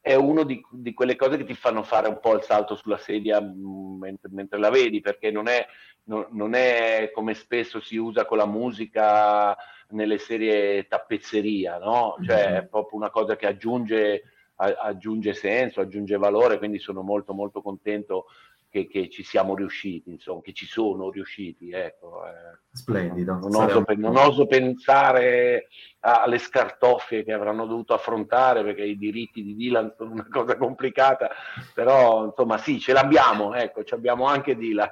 [0.00, 2.96] è una di, di, quelle cose che ti fanno fare un po' il salto sulla
[2.96, 5.66] sedia mm, mentre, mentre la vedi, perché non è,
[6.08, 9.56] non, non è, come spesso si usa con la musica
[9.90, 12.16] nelle serie tappezzeria, no?
[12.22, 12.56] Cioè mm-hmm.
[12.56, 14.22] è proprio una cosa che aggiunge,
[14.56, 18.26] aggiunge senso, aggiunge valore, quindi sono molto molto contento
[18.70, 21.70] che, che, ci siamo riusciti, insomma, che ci sono riusciti.
[21.70, 22.58] Ecco, eh.
[22.70, 23.34] Splendido.
[23.34, 25.68] Non oso, non oso, pensare
[26.00, 31.30] alle scartoffie che avranno dovuto affrontare perché i diritti di Dylan sono una cosa complicata,
[31.74, 34.88] però insomma sì, ce l'abbiamo, ecco, ci abbiamo anche Dylan.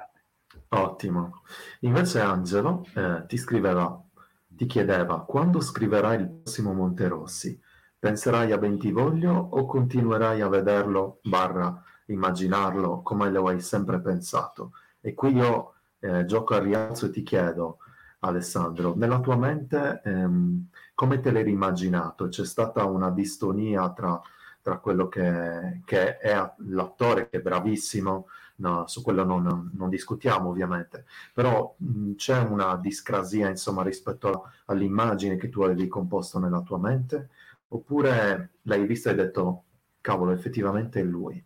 [0.69, 1.41] Ottimo.
[1.81, 4.03] Invece Angelo eh, ti scriveva,
[4.47, 7.59] ti chiedeva, quando scriverai il prossimo Monterossi?
[7.99, 14.73] Penserai a Bentivoglio o continuerai a vederlo barra immaginarlo come lo hai sempre pensato.
[14.99, 17.77] E qui io eh, gioco a rialzo e ti chiedo,
[18.19, 22.27] Alessandro, nella tua mente ehm, come te l'hai immaginato?
[22.27, 24.19] C'è stata una distonia tra,
[24.61, 28.27] tra quello che, che, è l'attore, che è bravissimo,
[28.57, 35.37] no, su quello non, non, discutiamo ovviamente, però mh, c'è una discrasia insomma rispetto all'immagine
[35.37, 37.29] che tu avevi composto nella tua mente?
[37.69, 39.63] Oppure l'hai vista e hai detto,
[40.01, 41.43] cavolo, effettivamente è lui?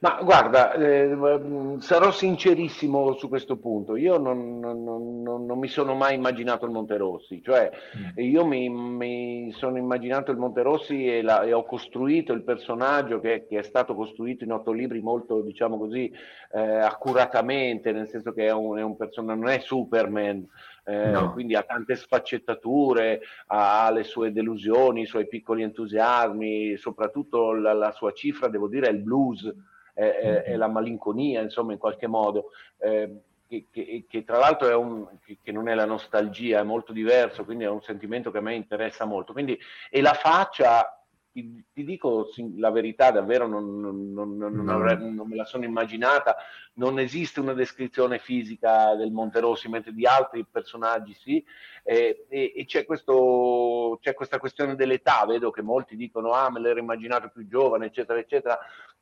[0.00, 1.16] Ma guarda, eh,
[1.78, 3.96] sarò sincerissimo su questo punto.
[3.96, 8.18] Io non, non, non, non, mi sono mai immaginato il Monterossi, cioè mm.
[8.22, 13.46] io mi, mi, sono immaginato il Monterossi e, la, e ho costruito il personaggio che,
[13.48, 16.12] che, è stato costruito in otto libri molto, diciamo così,
[16.52, 20.46] eh, accuratamente, nel senso che è un, è un personaggio, non è Superman.
[20.88, 21.32] Eh, no.
[21.32, 27.90] quindi ha tante sfaccettature, ha le sue delusioni, i suoi piccoli entusiasmi, soprattutto la, la
[27.90, 29.52] sua cifra, devo dire, è il blues,
[29.96, 32.50] è, è, è la malinconia, insomma, in qualche modo.
[32.78, 35.06] Eh, che, che, che, tra l'altro è un,
[35.42, 38.54] che, non è la nostalgia, è molto diverso, quindi è un sentimento che a me
[38.54, 39.32] interessa molto.
[39.32, 41.00] Quindi, e la faccia,
[41.32, 45.64] ti, ti dico la verità, davvero non, non, non, non, avrei, non me la sono
[45.64, 46.36] immaginata,
[46.74, 51.44] non esiste una descrizione fisica del Monterossi, mentre di altri personaggi sì,
[51.84, 56.58] e, e, e c'è, questo, c'è, questa questione dell'età, vedo che molti dicono ah me
[56.58, 58.58] l'ero immaginato più giovane, eccetera, eccetera,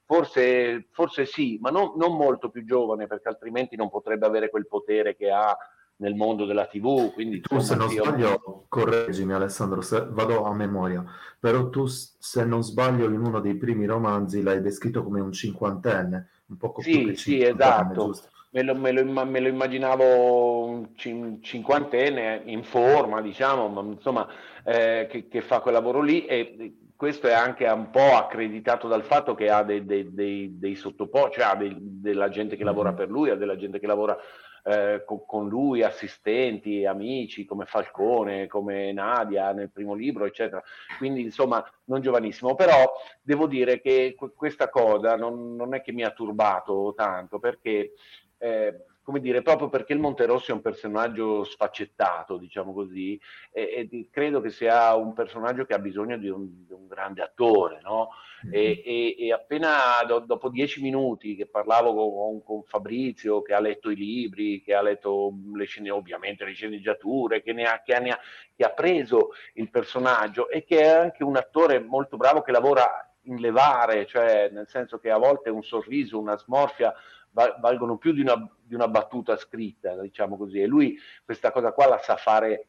[0.06, 4.66] Forse, forse sì, ma non, non, molto più giovane, perché altrimenti non potrebbe avere quel
[4.66, 5.56] potere che ha
[5.96, 7.12] nel mondo della TV.
[7.12, 11.04] Quindi, tu, se non sbaglio, correggimi Alessandro, se vado a memoria,
[11.38, 16.28] però tu, se non sbaglio, in uno dei primi romanzi l'hai descritto come un cinquantenne,
[16.46, 18.14] un poco sì, più Sì, esatto.
[18.50, 24.28] Me lo, me, lo, me lo, immaginavo un cinquantenne in forma, diciamo, ma insomma,
[24.64, 29.02] eh, che, che, fa quel lavoro lì e questo è anche un po' accreditato dal
[29.02, 32.96] fatto che ha dei, dei, dei, dei sottoposti, cioè ha della gente che lavora mm-hmm.
[32.96, 34.16] per lui, ha della gente che lavora
[34.62, 40.62] eh, con, con, lui, assistenti, amici come Falcone, come Nadia nel primo libro, eccetera.
[40.96, 42.90] Quindi insomma non giovanissimo, però
[43.20, 47.92] devo dire che questa cosa non, non è che mi ha turbato tanto perché...
[48.38, 53.20] Eh, come dire, proprio perché il Monterossi è un personaggio sfaccettato, diciamo così,
[53.52, 57.20] e, e credo che sia un personaggio che ha bisogno di un, di un grande
[57.22, 58.08] attore, no?
[58.46, 58.54] Mm-hmm.
[58.54, 63.60] E, e, e, appena do, dopo dieci minuti che parlavo con, con, Fabrizio, che ha
[63.60, 67.94] letto i libri, che ha letto le scene, ovviamente le sceneggiature, che, ne ha, che,
[67.94, 72.52] ha, che ha preso il personaggio e che è anche un attore molto bravo che
[72.52, 76.94] lavora in levare, cioè nel senso che a volte un sorriso, una smorfia
[77.34, 80.60] valgono più di una, di una battuta scritta, diciamo così.
[80.60, 82.68] E lui questa cosa qua la sa fare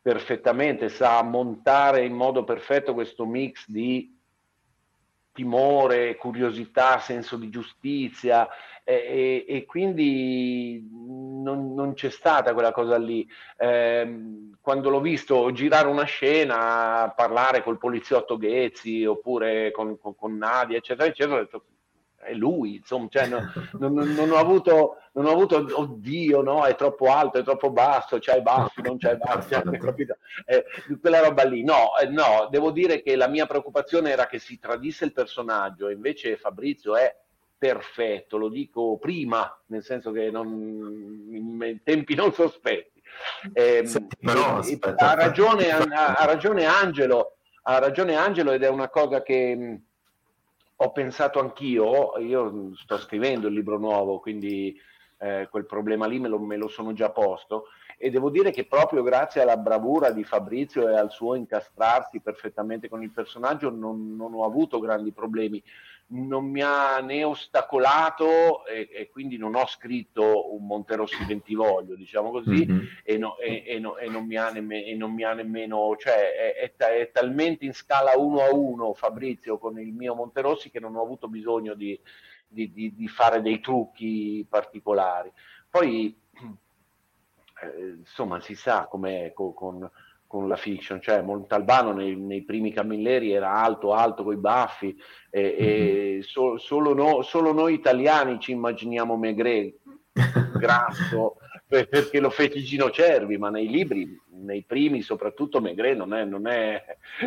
[0.00, 4.14] perfettamente, sa montare in modo perfetto questo mix di
[5.32, 8.48] timore, curiosità, senso di giustizia
[8.82, 13.28] e, e, e quindi non, non, c'è stata quella cosa lì.
[13.58, 20.36] Eh, quando l'ho visto girare una scena, parlare col poliziotto Ghezzi oppure con, con, con
[20.36, 21.64] Nadia, eccetera, eccetera, ho detto
[22.26, 26.74] è lui, insomma, cioè, no, non, non, ho avuto, non ho avuto, oddio, no, è
[26.74, 30.16] troppo alto, è troppo basso, c'hai baffi, non c'hai baffi, capito?
[30.44, 30.64] Eh,
[31.00, 31.62] quella roba lì.
[31.62, 35.88] No, eh, no, devo dire che la mia preoccupazione era che si tradisse il personaggio,
[35.88, 37.14] invece Fabrizio è
[37.56, 40.48] perfetto, lo dico prima, nel senso che non,
[41.30, 43.02] in tempi non sospetti.
[43.52, 48.68] Eh, Senti, però, aspetta, ha, ragione, ha, ha ragione Angelo, ha ragione Angelo ed è
[48.68, 49.80] una cosa che
[50.76, 54.78] ho pensato anch'io, io sto scrivendo il libro nuovo, quindi
[55.18, 57.66] eh, quel problema lì me lo, me lo, sono già posto.
[57.98, 62.88] E devo dire che proprio grazie alla bravura di Fabrizio e al suo incastrarsi perfettamente
[62.88, 65.62] con il personaggio non, non ho avuto grandi problemi
[66.08, 72.30] non mi ha né ostacolato e, e, quindi non ho scritto un Monterossi Bentivoglio, diciamo
[72.30, 72.84] così, mm-hmm.
[73.02, 76.84] e, no, e, no, non mi ha nemmeno, non mi ha nemmeno cioè è, è,
[76.84, 81.02] è, talmente in scala uno a uno Fabrizio con il mio Monterossi che non ho
[81.02, 81.98] avuto bisogno di,
[82.46, 85.32] di, di, di fare dei trucchi particolari.
[85.68, 86.16] Poi,
[87.62, 89.90] eh, insomma, si sa com'è con, con
[90.26, 94.96] con la fiction, cioè Montalbano nei, nei primi Camilleri era alto, alto con i baffi
[95.30, 96.18] e, mm-hmm.
[96.18, 99.74] e so, solo, no, solo, noi italiani ci immaginiamo Megre
[100.58, 101.36] grasso
[101.68, 106.46] perché lo fece Gino Cervi, ma nei libri, nei primi soprattutto Megre non è, non
[106.46, 106.82] è,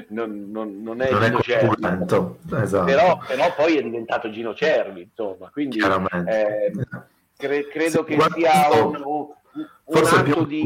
[0.10, 2.86] non, non, non è non Gino è Cervi, esatto.
[2.86, 6.72] però, però, poi è diventato Gino Cervi, insomma, quindi eh,
[7.36, 9.28] cre- credo sì, che sia un, un
[9.86, 10.64] Forse è più, di...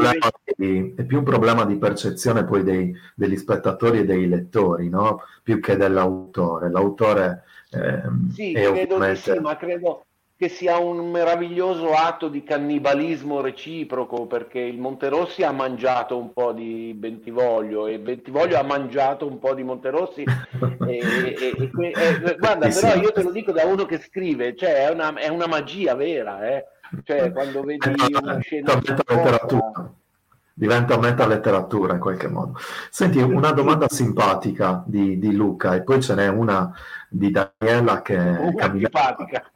[0.55, 0.93] di...
[0.95, 5.21] è più, un problema di percezione poi dei, degli spettatori e dei lettori, no?
[5.41, 6.69] più che dell'autore.
[6.69, 9.33] L'autore ehm, sì, è credo ovviamente...
[9.33, 15.51] sì, ma credo che sia un meraviglioso atto di cannibalismo reciproco perché il Monterossi ha
[15.51, 20.23] mangiato un po' di Bentivoglio e Bentivoglio ha mangiato un po' di Monterossi
[20.85, 24.87] e, e, e, e guarda però io te lo dico da uno che scrive cioè
[24.87, 26.65] è una, è una magia vera eh
[27.03, 27.89] cioè, quando vedi
[28.21, 29.93] una scena diventa letteratura.
[30.53, 32.57] diventa meta letteratura in qualche modo.
[32.89, 36.71] Senti, una domanda simpatica di, di Luca e poi ce n'è una
[37.09, 39.51] di Daniela che una simpatica.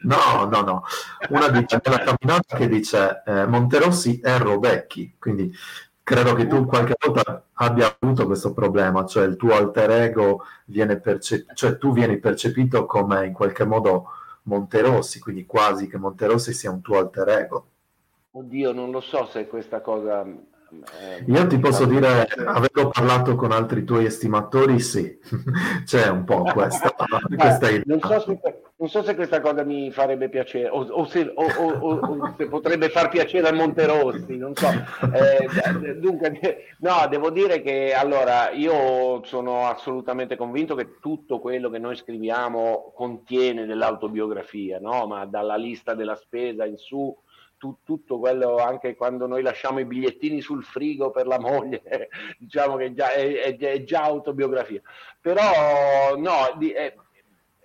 [0.00, 0.84] No, no, no.
[1.30, 5.52] Una di Daniela Camminata che dice eh, Monterossi è Robecchi, quindi
[6.08, 10.98] credo che tu qualche volta abbia avuto questo problema, cioè il tuo alter ego viene
[10.98, 14.06] percepito, cioè tu vieni percepito come in qualche modo
[14.48, 17.66] Monterossi, quindi quasi che Monterossi sia un tuo alter ego.
[18.32, 20.24] Oddio, non lo so se questa cosa...
[20.24, 25.18] Eh, Io ti posso dire, avendo parlato con altri tuoi estimatori, sì,
[25.84, 26.94] c'è un po' questa,
[27.36, 27.82] questa idea.
[27.86, 31.44] Non so, se, non so, se, questa cosa mi farebbe piacere, o, o, se, o,
[31.44, 34.68] o, se, potrebbe far piacere a Monterossi, non so.
[35.12, 41.78] Eh, dunque, no, devo dire che allora io sono assolutamente convinto che tutto quello che
[41.78, 45.08] noi scriviamo contiene dell'autobiografia, no?
[45.08, 47.12] Ma dalla lista della spesa in su
[47.58, 52.08] tu, tutto quello, anche quando noi lasciamo i bigliettini sul frigo per la moglie,
[52.38, 54.80] diciamo che già, è, è, già autobiografia.
[55.20, 56.94] Però no, di, è,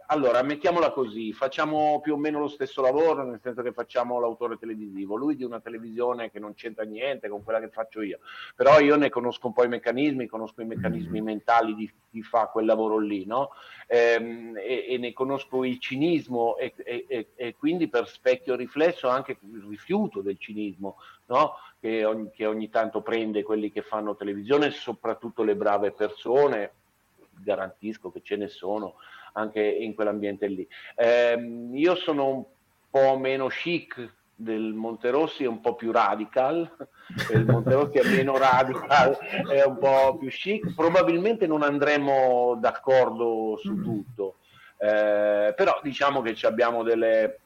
[0.08, 4.58] allora, mettiamola così, facciamo più o meno lo stesso lavoro, nel senso che facciamo l'autore
[4.58, 8.20] televisivo, lui di una televisione che non c'entra niente con quella che faccio io,
[8.56, 11.26] però io ne conosco un po' i meccanismi, conosco i meccanismi mm-hmm.
[11.26, 13.52] mentali di chi fa quel lavoro lì, no?
[13.88, 19.38] Ehm, e, e, ne conosco il cinismo e, e, e, quindi per specchio riflesso anche
[19.40, 20.98] il rifiuto del cinismo,
[21.28, 21.56] no?
[21.80, 26.72] che, ogni, che ogni tanto prende quelli che fanno televisione, soprattutto le brave persone,
[27.42, 28.96] garantisco che ce ne sono,
[29.34, 30.68] anche in quell'ambiente lì.
[30.96, 32.44] Eh, io sono un
[32.90, 36.70] po' meno chic del Monterossi, è un po' più radical,
[37.34, 43.74] il Monterossi è meno radical, è un po' più chic, probabilmente non andremo d'accordo su
[43.74, 43.84] mm.
[43.84, 44.36] tutto,
[44.78, 47.40] eh, però diciamo che abbiamo delle,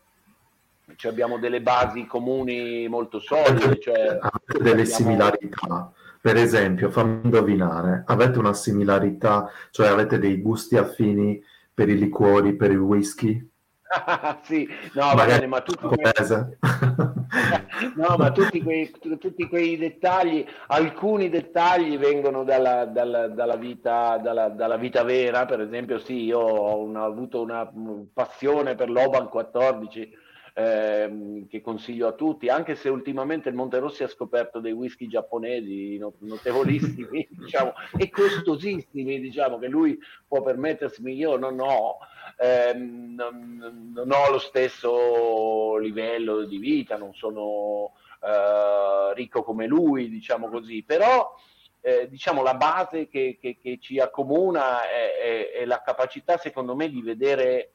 [1.03, 3.79] abbiamo delle basi comuni molto solide.
[3.79, 4.85] Cioè avete delle abbiamo...
[4.85, 5.91] similarità.
[6.19, 11.41] Per esempio, fammi indovinare, avete una similarità, cioè avete dei gusti affini
[11.77, 13.51] per i liquori, per il whisky?
[14.41, 16.01] sì, no, bene, ma tutti, quei...
[17.95, 24.49] no, ma tutti, quei, tutti quei dettagli, alcuni dettagli vengono dalla, dalla, dalla, vita, dalla,
[24.49, 27.71] dalla, vita, vera, per esempio sì, io ho una, avuto una
[28.11, 30.17] passione per l'Oban 14
[30.57, 35.97] ehm, che consiglio a tutti, anche se ultimamente il Monterossi ha scoperto dei whisky giapponesi
[35.97, 41.97] notevolissimi diciamo, e costosissimi, diciamo, che lui può permettersi, io non ho,
[42.39, 50.09] ehm, non, non ho lo stesso livello di vita, non sono eh, ricco come lui,
[50.09, 51.35] diciamo così, però
[51.81, 56.75] eh, diciamo la base che, che, che ci accomuna è, è, è, la capacità, secondo
[56.75, 57.73] me, di vedere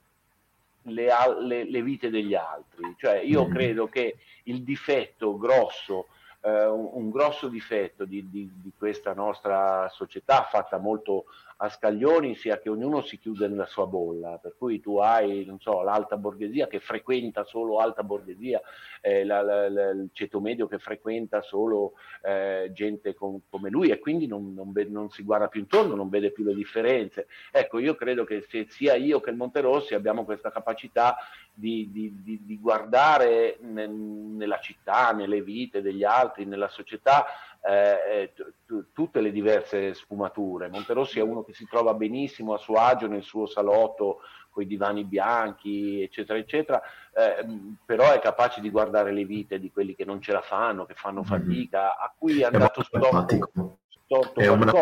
[0.84, 1.08] le,
[1.40, 2.94] le, le vite degli altri.
[2.96, 3.50] Cioè, io mm.
[3.50, 6.06] credo che il difetto grosso
[6.42, 11.26] eh, un, un, grosso difetto di, di, di, questa nostra società fatta molto
[11.62, 15.82] a scaglioni sia che ognuno si chiude nella sua bolla, per cui tu hai, so,
[15.82, 18.60] l'alta borghesia che frequenta solo alta borghesia,
[19.00, 21.92] eh, la, la, la, il ceto medio che frequenta solo
[22.22, 26.08] eh, gente con, come lui e quindi non, non, non, si guarda più intorno, non
[26.08, 27.28] vede più le differenze.
[27.52, 31.16] Ecco, io credo che sia io che il Monterossi abbiamo questa capacità
[31.54, 37.24] di, di, di, di guardare ne, nella città, nelle vite degli altri, nella società,
[37.64, 40.68] eh, eh, t- tutte le diverse sfumature.
[40.68, 44.66] Monterossi è uno che si trova benissimo a suo agio nel suo salotto con i
[44.66, 46.82] divani bianchi, eccetera, eccetera,
[47.14, 47.46] eh,
[47.84, 50.94] però è capace di guardare le vite di quelli che non ce la fanno, che
[50.94, 51.40] fanno mm-hmm.
[51.40, 54.72] fatica, a cui è andato storto, storto è una,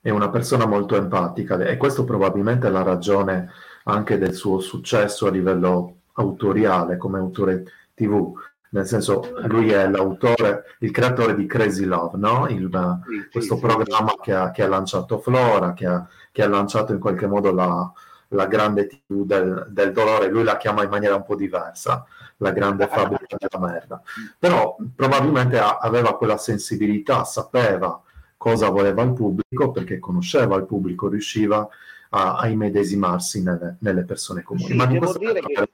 [0.00, 3.50] è una persona molto empatica e questo probabilmente è la ragione
[3.84, 7.64] anche del suo successo a livello autoriale come autore
[7.94, 8.32] TV
[8.72, 12.46] nel senso lui è l'autore, il creatore di Crazy Love, no?
[12.48, 12.70] il,
[13.06, 14.20] sì, questo sì, programma sì.
[14.22, 17.92] Che, ha, che, ha, lanciato Flora, che ha, che ha, lanciato in qualche modo la,
[18.28, 22.06] la grande TV del, del, dolore, lui la chiama in maniera un po' diversa,
[22.38, 24.02] la grande fabbrica della merda,
[24.38, 28.00] però probabilmente aveva quella sensibilità, sapeva
[28.38, 31.68] cosa voleva il pubblico perché conosceva il pubblico, riusciva
[32.08, 34.74] a, a immedesimarsi nelle, nelle, persone comuni.
[34.74, 35.68] Ma di questo dire che...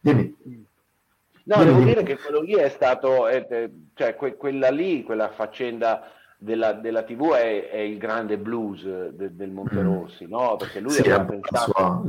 [0.00, 0.65] Dimmi.
[1.46, 6.10] No, devo dire che quello lì è stato, è, cioè que, quella lì, quella faccenda
[6.36, 10.30] della, della TV è, è, il grande blues de, del Monterossi, mm.
[10.30, 10.56] no?
[10.56, 12.02] Perché lui sì, aveva pensato sua...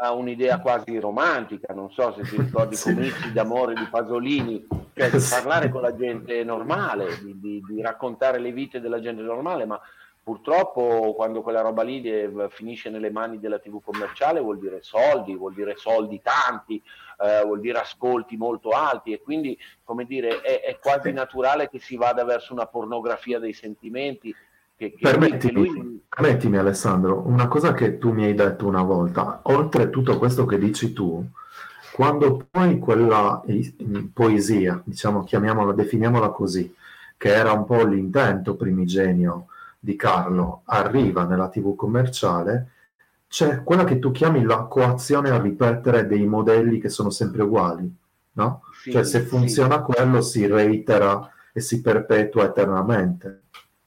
[0.00, 2.92] a un'idea quasi romantica, non so se ti ricordi sì.
[2.92, 8.38] comizi d'amore di Pasolini, cioè di parlare con la gente normale, di, di, di raccontare
[8.38, 9.80] le vite della gente normale, ma
[10.26, 12.02] Purtroppo quando quella roba lì
[12.48, 16.82] finisce nelle mani della TV commerciale vuol dire soldi, vuol dire soldi tanti,
[17.22, 21.78] eh, vuol dire ascolti molto alti e quindi come dire è, è, quasi naturale che
[21.78, 24.34] si vada verso una pornografia dei sentimenti.
[24.76, 29.38] Che, che permettimi, lui, permettimi Alessandro, una cosa che tu mi hai detto una volta,
[29.44, 31.24] oltre a tutto questo che dici tu,
[31.92, 33.44] quando poi quella
[34.12, 36.74] poesia, diciamo, chiamiamola, definiamola così,
[37.16, 39.46] che era un po' l'intento primigenio,
[39.86, 42.72] di Carlo arriva nella TV commerciale,
[43.28, 47.88] c'è quella che tu chiami la coazione a ripetere dei modelli che sono sempre uguali,
[48.32, 48.62] no?
[48.82, 49.92] Sì, cioè se funziona sì.
[49.92, 53.42] quello si reitera e si perpetua eternamente.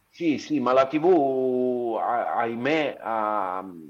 [0.09, 2.97] Sì, sì, ma la TV, ahimè,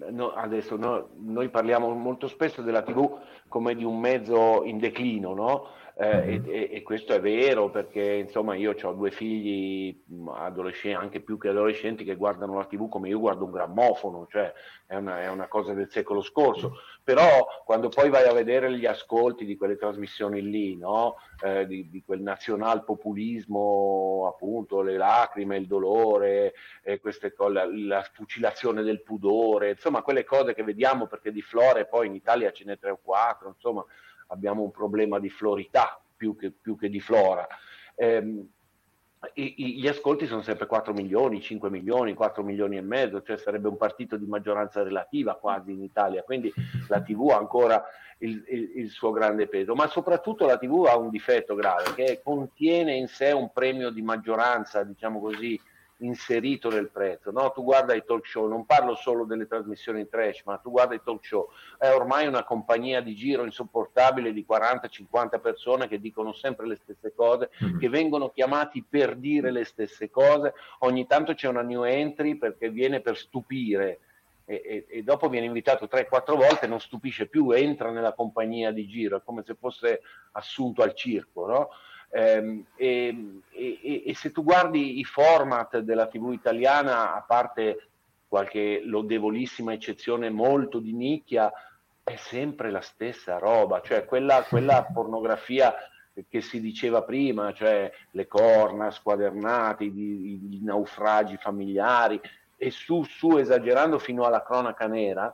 [0.10, 5.36] no, adesso no, noi parliamo molto spesso della TV come di un mezzo in declino,
[5.36, 5.68] no?
[6.02, 10.02] Eh, e, e, questo è vero perché insomma io ho due figli
[10.34, 14.54] adolescenti, anche più che adolescenti che guardano la tv come io guardo un grammofono, cioè
[14.86, 18.86] è una, è una cosa del secolo scorso, però quando poi vai a vedere gli
[18.86, 21.18] ascolti di quelle trasmissioni lì, no?
[21.44, 28.10] eh, di, di, quel nazionalpopulismo appunto, le lacrime, il dolore, eh, queste cose, la, la
[28.14, 32.64] fucilazione del pudore, insomma quelle cose che vediamo perché di Flore poi in Italia ce
[32.64, 33.86] n'è tre o quattro, insomma
[34.30, 37.48] abbiamo un problema di florità più che, più che di flora.
[37.96, 38.46] Eh,
[39.34, 43.76] gli ascolti sono sempre 4 milioni, 5 milioni, 4 milioni e mezzo, cioè sarebbe un
[43.76, 46.54] partito di maggioranza relativa quasi in Italia, quindi
[46.88, 47.84] la TV ha ancora
[48.20, 52.22] il, il, il, suo grande peso, ma soprattutto la TV ha un difetto grave che
[52.24, 55.60] contiene in sé un premio di maggioranza, diciamo così,
[56.00, 57.32] inserito nel prezzo.
[57.32, 57.52] No?
[57.52, 61.02] Tu guarda i talk show, non parlo solo delle trasmissioni trash, ma tu guarda i
[61.04, 66.68] talk show, è ormai una compagnia di giro insopportabile di 40-50 persone che dicono sempre
[66.68, 67.80] le stesse cose, mm-hmm.
[67.80, 72.70] che vengono chiamati per dire le stesse cose, ogni tanto c'è una new entry perché
[72.70, 74.00] viene per stupire.
[74.46, 78.88] E, e, e, dopo viene invitato 3-4 volte, non stupisce più, entra nella compagnia di
[78.88, 81.70] giro, è come se fosse assunto al circo, no?
[82.12, 87.90] Eh, e, e, e, se tu guardi i format della TV italiana, a parte
[88.28, 91.52] qualche lodevolissima eccezione molto di nicchia,
[92.04, 95.76] è sempre la stessa roba, cioè quella, quella pornografia
[96.28, 102.20] che si diceva prima, cioè le corna squadernate, i, i naufragi familiari,
[102.58, 105.34] e su, su esagerando fino alla cronaca nera,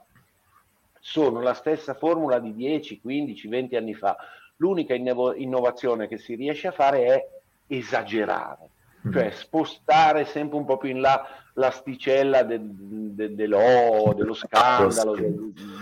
[1.00, 4.16] sono la stessa formula di 10, 15, 20 anni fa
[4.58, 7.28] L'unica innovazione che si riesce a fare è
[7.68, 8.70] esagerare,
[9.08, 9.12] mm.
[9.12, 11.26] cioè spostare sempre un po' più in là
[11.56, 15.16] l'asticella de, de, de, dello, dello scandalo,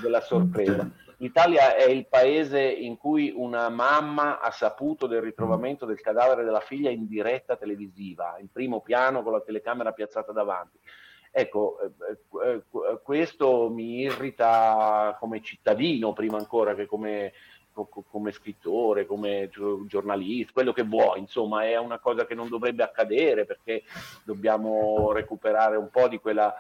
[0.01, 0.89] della sorpresa.
[1.17, 6.59] L'Italia è il paese in cui una mamma ha saputo del ritrovamento del cadavere della
[6.59, 10.79] figlia in diretta televisiva, in primo piano con la telecamera piazzata davanti.
[11.35, 17.31] Ecco, eh, eh, questo mi irrita come cittadino prima ancora che come,
[17.73, 19.49] come scrittore, come
[19.87, 23.83] giornalista, quello che vuoi, insomma è una cosa che non dovrebbe accadere perché
[24.23, 26.55] dobbiamo recuperare un po' di quella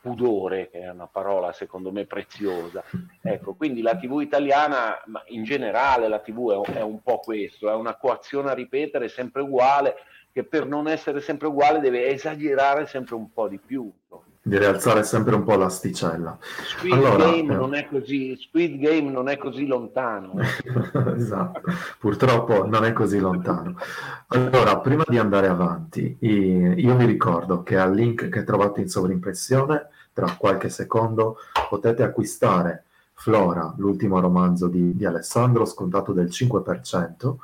[0.00, 2.82] pudore, che è una parola secondo me preziosa.
[3.20, 7.68] Ecco, quindi la TV italiana, ma in generale la TV è è un po' questo,
[7.68, 9.96] è una coazione a ripetere sempre uguale,
[10.32, 13.90] che per non essere sempre uguale deve esagerare sempre un po' di più.
[14.40, 16.38] Di rialzare sempre un po' l'asticella.
[16.40, 17.56] Squid, allora, Game, eh...
[17.56, 20.34] non è così, Squid Game non è così lontano.
[21.16, 21.60] esatto,
[21.98, 23.76] purtroppo non è così lontano.
[24.28, 29.88] Allora, prima di andare avanti, io vi ricordo che al link che trovate in sovrimpressione
[30.12, 31.36] tra qualche secondo
[31.68, 32.84] potete acquistare
[33.20, 37.34] Flora, l'ultimo romanzo di, di Alessandro, scontato del 5%.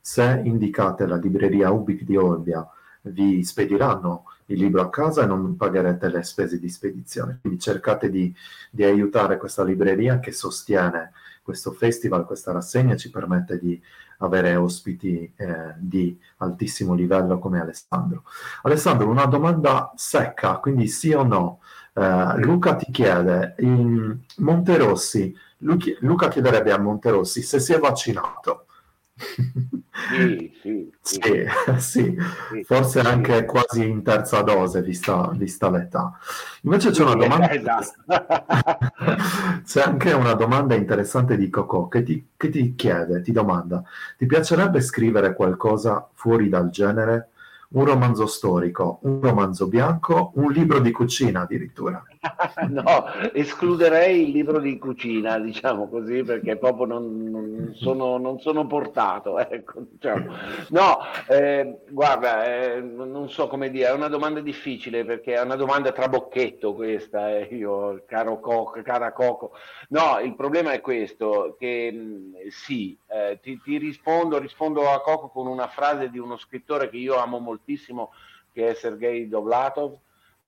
[0.00, 2.66] Se indicate la libreria Ubic di Olbia,
[3.02, 7.38] vi spediranno il libro a casa e non pagherete le spese di spedizione.
[7.40, 8.34] Quindi cercate di,
[8.70, 13.80] di aiutare questa libreria che sostiene questo festival, questa rassegna, ci permette di
[14.18, 18.24] avere ospiti eh, di altissimo livello come Alessandro.
[18.62, 21.60] Alessandro, una domanda secca, quindi sì o no?
[21.94, 28.67] Uh, Luca ti chiede, in Monterossi, Luca chiederebbe a Monterossi se si è vaccinato.
[29.18, 31.20] Sì, sì, sì.
[31.78, 32.16] sì,
[32.54, 36.16] sì forse anche quasi in terza dose, vista, vista l'età.
[36.62, 37.50] Invece c'è una domanda.
[37.50, 38.04] Esatto.
[39.64, 43.82] c'è anche una domanda interessante di Coco che ti, che ti chiede, ti domanda:
[44.16, 47.30] ti piacerebbe scrivere qualcosa fuori dal genere?
[47.70, 52.02] un romanzo storico, un romanzo bianco, un libro di cucina addirittura.
[52.70, 58.66] no, escluderei il libro di cucina, diciamo così, perché proprio non, non, sono, non sono,
[58.66, 59.38] portato.
[59.38, 60.34] Ecco, diciamo.
[60.70, 60.98] No,
[61.28, 65.92] eh, guarda, eh, non so come dire, è una domanda difficile perché è una domanda
[65.92, 69.52] trabocchetto questa, eh, io, caro Coco, cara Coco.
[69.90, 75.28] No, il problema è questo, che mh, sì, eh, ti, ti rispondo, rispondo a Coco
[75.28, 78.12] con una frase di uno scrittore che io amo moltissimo,
[78.52, 79.98] che è Sergei Dovlatov,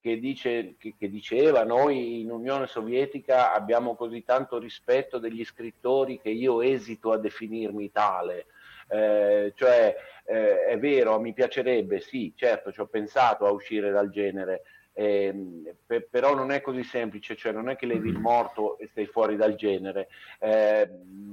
[0.00, 6.18] che, dice, che, che, diceva noi in Unione Sovietica abbiamo così tanto rispetto degli scrittori
[6.18, 8.46] che io esito a definirmi tale.
[8.88, 9.94] Eh, cioè
[10.24, 14.62] eh, è vero, mi piacerebbe, sì, certo, ci ho pensato a uscire dal genere,
[15.00, 15.34] eh,
[15.86, 19.06] per, però non è così semplice, cioè non è che levi il morto e stai
[19.06, 20.08] fuori dal genere.
[20.38, 20.86] Eh,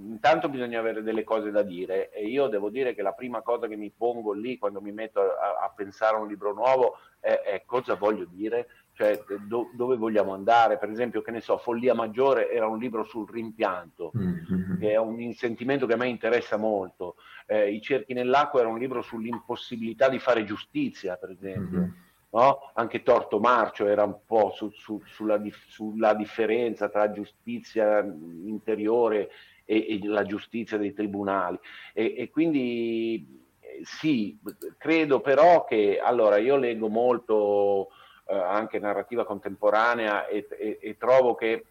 [0.08, 3.68] intanto bisogna avere delle cose da dire e io devo dire che la prima cosa
[3.68, 7.42] che mi pongo lì quando mi metto a, a pensare a un libro nuovo è,
[7.44, 10.78] è cosa voglio dire, cioè do, dove vogliamo andare.
[10.78, 14.80] Per esempio, che ne so, Follia Maggiore era un libro sul rimpianto, mm-hmm.
[14.80, 17.18] che è un sentimento che a me interessa molto.
[17.46, 21.80] Eh, I cerchi nell'acqua era un libro sull'impossibilità di fare giustizia, per esempio.
[21.80, 22.06] Mm-hmm.
[22.38, 22.70] No?
[22.76, 29.32] Anche Torto Marcio era un po' su, su, sulla, sulla, differenza tra giustizia interiore
[29.66, 31.58] e, e la giustizia dei tribunali.
[31.94, 33.44] E, e quindi
[33.82, 34.38] sì,
[34.78, 37.88] credo però che allora io leggo molto
[38.28, 41.66] eh, anche narrativa contemporanea e, e, e, trovo che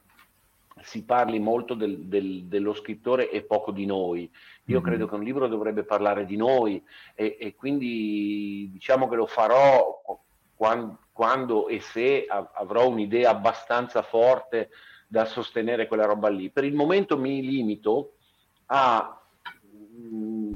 [0.82, 4.28] si parli molto del, del, dello scrittore e poco di noi.
[4.64, 4.84] Io mm-hmm.
[4.84, 6.82] credo che un libro dovrebbe parlare di noi
[7.14, 10.24] e, e quindi diciamo che lo farò
[10.56, 14.70] quando, quando e se avrò un'idea abbastanza forte
[15.06, 16.50] da sostenere quella roba lì.
[16.50, 18.14] Per il momento mi limito
[18.66, 19.20] a
[19.60, 20.50] mh,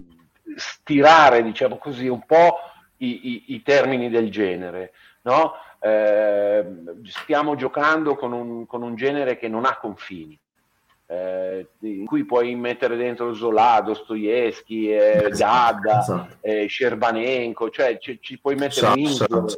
[0.57, 2.59] stirare, diciamo così, un po'
[2.98, 4.92] i, i, i termini del genere.
[5.22, 5.53] No?
[5.80, 6.66] Eh,
[7.05, 10.38] stiamo giocando con un, con un, genere che non ha confini.
[11.11, 16.37] Eh, in cui puoi mettere dentro Zola, Dostoevsky, eh, Gadda, esatto.
[16.41, 19.49] eh, Scerbanenko, cioè ci, ci puoi mettere dentro,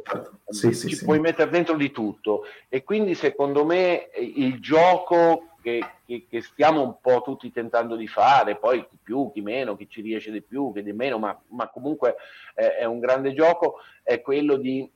[0.47, 1.05] sì, sì, ci sì.
[1.05, 2.45] puoi mettere dentro di tutto.
[2.67, 8.07] E quindi secondo me il gioco che, che, che, stiamo un po' tutti tentando di
[8.07, 11.39] fare, poi chi più, chi meno, chi ci riesce di più, chi di meno, ma,
[11.49, 12.15] ma comunque
[12.55, 14.89] è, è un grande gioco, è quello di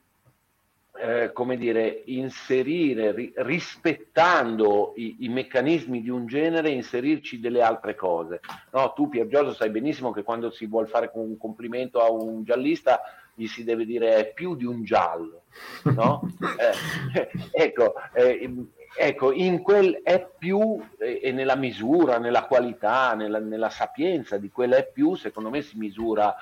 [1.00, 7.96] eh, come dire, inserire, ri, rispettando i, i, meccanismi di un genere, inserirci delle altre
[7.96, 8.42] cose.
[8.72, 12.44] No, tu Pier Giorgio sai benissimo che quando si vuole fare un complimento a un
[12.44, 13.02] giallista
[13.40, 15.44] gli si deve dire è più di un giallo.
[15.84, 16.28] No?
[17.14, 18.52] eh, ecco, eh,
[18.98, 24.50] ecco, in quel è più e, e nella misura, nella qualità, nella, nella, sapienza di
[24.50, 26.36] quella è più, secondo me si misura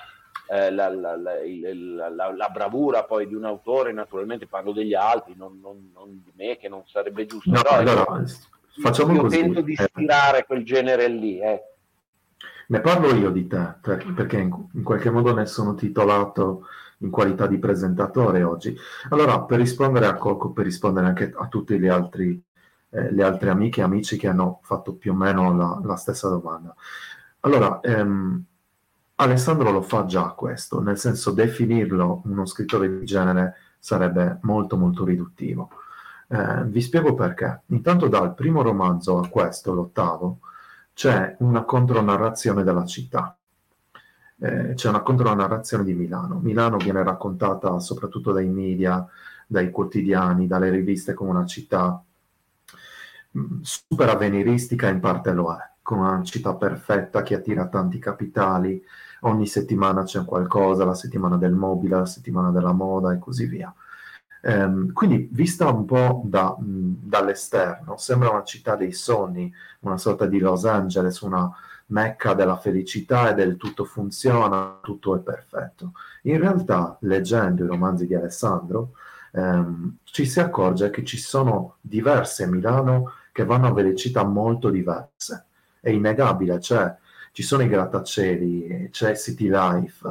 [0.47, 5.59] eh, la, la, la, la, bravura poi di un autore, naturalmente parlo degli altri, non,
[5.61, 7.49] non, non di me, che non sarebbe giusto.
[7.49, 8.23] No, però, allora,
[8.81, 9.37] facciamo io così.
[9.37, 9.83] tento di eh.
[9.83, 11.39] ispirare quel genere lì.
[11.39, 11.63] Eh.
[12.67, 16.67] Ne parlo io di te, perché in, in qualche modo ne sono titolato
[16.99, 18.75] in qualità di presentatore oggi.
[19.09, 22.41] Allora, per rispondere a Coco, per rispondere anche a tutti gli altri,
[22.89, 26.29] eh, le altre amiche e amici che hanno fatto più o meno la, la stessa
[26.29, 26.73] domanda.
[27.41, 28.43] Allora, ehm,
[29.16, 35.05] Alessandro lo fa già questo, nel senso definirlo uno scrittore di genere sarebbe molto molto
[35.05, 35.70] riduttivo.
[36.28, 37.61] Eh, vi spiego perché.
[37.68, 40.39] Intanto dal primo romanzo a questo, l'ottavo,
[40.93, 43.38] c'è una contronarrazione della città
[44.39, 46.39] eh, c'è una contronarrazione di Milano.
[46.39, 49.05] Milano viene raccontata soprattutto dai media,
[49.47, 52.03] dai quotidiani, dalle riviste come una città
[53.38, 58.84] mm, super avveniristica, in parte lo è, come una città perfetta che attira tanti capitali,
[59.26, 63.73] ogni settimana c'è qualcosa, la settimana del mobile, la settimana della moda e così via.
[64.41, 70.28] Um, quindi, vista un po' da, mh, dall'esterno, sembra una città dei sogni, una sorta
[70.28, 71.51] di Los Angeles, una
[71.88, 75.93] mecca della felicità e del tutto funziona, tutto è perfetto.
[76.23, 78.91] In realtà, leggendo i romanzi di Alessandro,
[79.32, 85.45] ehm, ci si accorge che ci sono diverse Milano che vanno a velocità molto diverse.
[85.80, 86.95] È innegabile, cioè
[87.36, 90.07] ci sono i grattacieli, c'è City Life,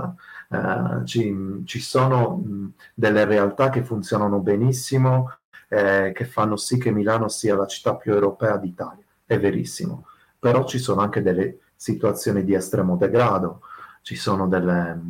[0.50, 5.38] eh, ci, ci, sono mh, delle realtà che funzionano benissimo,
[5.70, 9.02] eh, che fanno sì che Milano sia la città più europea d'Italia.
[9.24, 10.08] È verissimo.
[10.38, 13.62] Però ci sono anche delle situazioni di estremo degrado,
[14.02, 15.00] ci sono delle...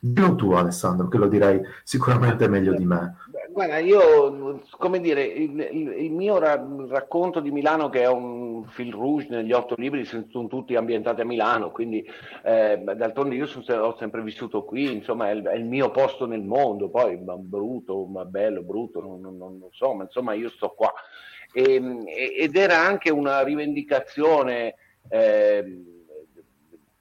[0.00, 3.16] Dillo tu Alessandro, che lo direi sicuramente meglio di me.
[3.52, 8.90] Guarda, io, come dire, il, il mio ra- racconto di Milano, che è un fil
[8.92, 12.02] rouge negli otto libri, sono tutti ambientati a Milano, quindi
[12.44, 16.26] eh, d'altronde io sono, ho sempre vissuto qui, insomma è il, è il, mio posto
[16.26, 20.48] nel mondo, poi ma brutto, ma bello, brutto, non, non, non, so, ma insomma io
[20.48, 20.92] sto qua.
[21.52, 21.82] E,
[22.38, 24.74] ed era anche una rivendicazione...
[25.08, 25.86] Eh,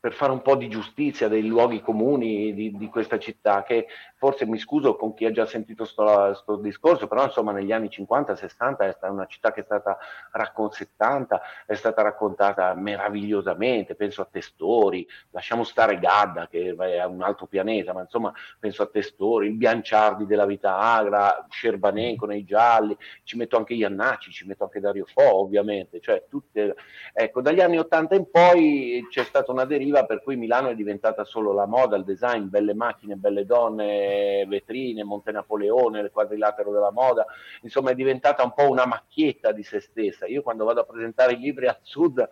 [0.01, 3.85] per fare un po' di giustizia dei luoghi comuni di, di, questa città, che
[4.17, 8.77] forse mi scuso con chi ha già sentito questo discorso, però insomma negli anni 50-60
[8.79, 9.99] è stata una città che è stata
[10.31, 17.45] raccontata, è stata raccontata meravigliosamente, penso a Testori, lasciamo stare Gadda che è un altro
[17.45, 23.37] pianeta, ma insomma penso a Testori, il Bianciardi della vita agra, Scerbanenco nei gialli, ci
[23.37, 26.75] metto anche Iannacci, ci metto anche Dario Fo ovviamente, cioè tutte,
[27.13, 30.75] ecco, dagli anni 80 in poi c'è stata una deriva deriva per cui Milano è
[30.75, 36.71] diventata solo la moda, il design, belle macchine, belle donne, vetrine, Monte Napoleone, il quadrilatero
[36.71, 37.25] della moda,
[37.61, 40.25] insomma è diventata un po' una macchietta di se stessa.
[40.25, 42.27] Io quando vado a presentare i libri al sud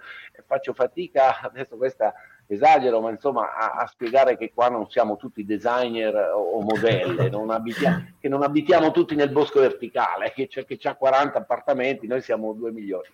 [0.45, 2.13] faccio fatica, adesso questa
[2.51, 7.29] esagero, ma insomma a, a, spiegare che qua non siamo tutti designer o, o modelle,
[7.29, 12.07] non abitiamo, che non abitiamo tutti nel bosco verticale, che c'è, che c'ha 40 appartamenti,
[12.07, 13.07] noi siamo 2 milioni.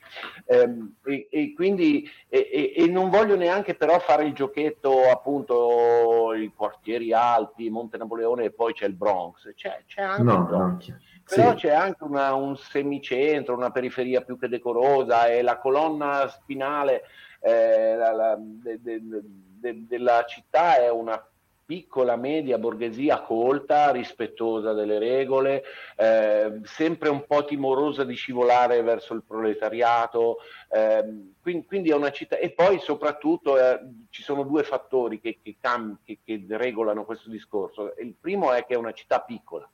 [0.46, 6.54] Ehm, e, e, quindi e, e, non voglio neanche però fare il giochetto appunto i
[6.56, 10.88] quartieri alti, Monte Napoleone e poi c'è il Bronx, c'è, c'è anche no, il Bronx.
[10.88, 10.98] No.
[11.28, 11.56] Però sì.
[11.66, 17.02] c'è anche una, un semicentro, una periferia più che decorosa e la colonna spinale
[17.46, 21.24] eh, la, la, de, de, de, della città è una
[21.64, 25.64] piccola media borghesia colta, rispettosa delle regole,
[25.96, 30.38] eh, sempre un po' timorosa di scivolare verso il proletariato,
[30.70, 33.80] eh, quindi, quindi, è una città e poi soprattutto eh,
[34.10, 37.94] ci sono due fattori che, che, cam- che, che, regolano questo discorso.
[38.00, 39.70] Il primo è che è una città piccola.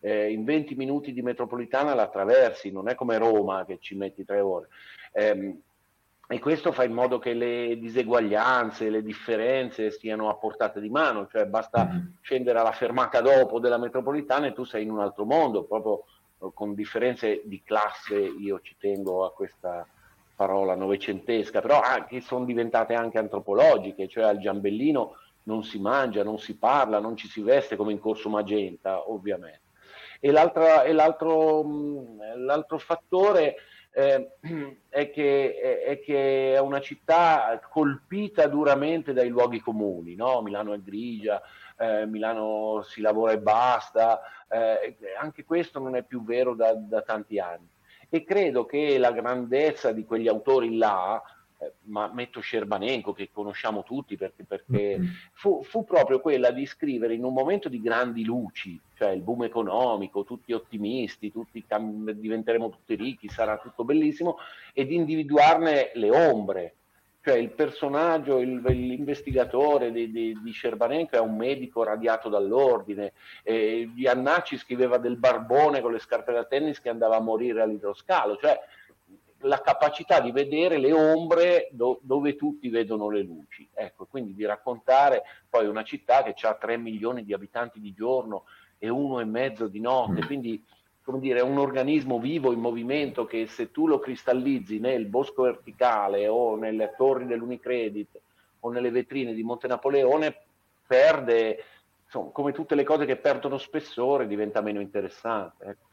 [0.00, 4.24] Eh, in 20 minuti di metropolitana la attraversi, non è come Roma che ci metti
[4.24, 4.68] tre ore.
[6.30, 11.26] E questo fa in modo che le diseguaglianze, le differenze siano a portata di mano,
[11.26, 12.06] cioè basta mm-hmm.
[12.20, 16.04] scendere alla fermata dopo della metropolitana e tu sei in un altro mondo, proprio
[16.40, 19.86] eh, con differenze di classe, io ci tengo a questa
[20.36, 26.38] parola novecentesca, però che sono diventate anche antropologiche, cioè al Giambellino non si mangia, non
[26.38, 29.62] si parla, non ci si veste come in corso Magenta, ovviamente.
[30.20, 33.56] E, e l'altro, mm, l'altro fattore
[33.92, 34.36] eh,
[34.88, 40.42] è, che, è, che, è, una città colpita duramente dai luoghi comuni, no?
[40.42, 41.42] Milano è grigia,
[41.78, 47.02] eh, Milano si lavora e basta, eh, anche questo non è più vero da, da,
[47.02, 47.68] tanti anni.
[48.08, 51.22] E credo che la grandezza di quegli autori là,
[51.84, 55.00] ma metto Scerbanenko che conosciamo tutti perché, perché
[55.32, 59.44] fu, fu, proprio quella di scrivere in un momento di grandi luci, cioè il boom
[59.44, 64.36] economico, tutti ottimisti, tutti cam- diventeremo tutti ricchi, sarà tutto bellissimo,
[64.72, 66.72] e di individuarne le ombre.
[67.20, 73.90] Cioè il personaggio, il, l'investigatore di, di, di Scerbanenko è un medico radiato dall'ordine, eh,
[73.96, 78.58] Iannacci scriveva del barbone con le scarpe da tennis che andava a morire all'idroscalo, cioè
[79.42, 83.68] la capacità di vedere le ombre do, dove tutti vedono le luci.
[83.72, 88.44] Ecco, quindi di raccontare poi una città che ha 3 milioni di abitanti di giorno
[88.78, 90.26] e uno e mezzo di notte, mm.
[90.26, 90.64] quindi
[91.08, 95.44] come dire, è un organismo vivo in movimento che se tu lo cristallizzi nel bosco
[95.44, 98.20] verticale o nelle torri dell'Unicredit
[98.60, 100.36] o nelle vetrine di Monte Napoleone
[100.86, 101.64] perde,
[102.04, 105.64] insomma, come tutte le cose che perdono spessore, diventa meno interessante.
[105.64, 105.87] Ecco.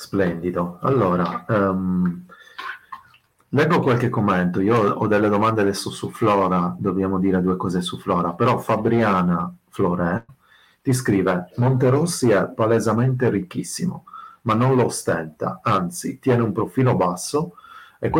[0.00, 0.78] Splendido.
[0.80, 2.24] Allora, um,
[3.50, 4.60] leggo qualche commento.
[4.60, 9.54] Io ho delle domande adesso su Flora, dobbiamo dire due cose su Flora, però Fabriana
[9.68, 10.24] Flore
[10.80, 14.04] ti scrive Monterossi è palesemente ricchissimo,
[14.42, 17.56] ma non lo ostenta, anzi tiene un profilo basso
[17.98, 18.10] e,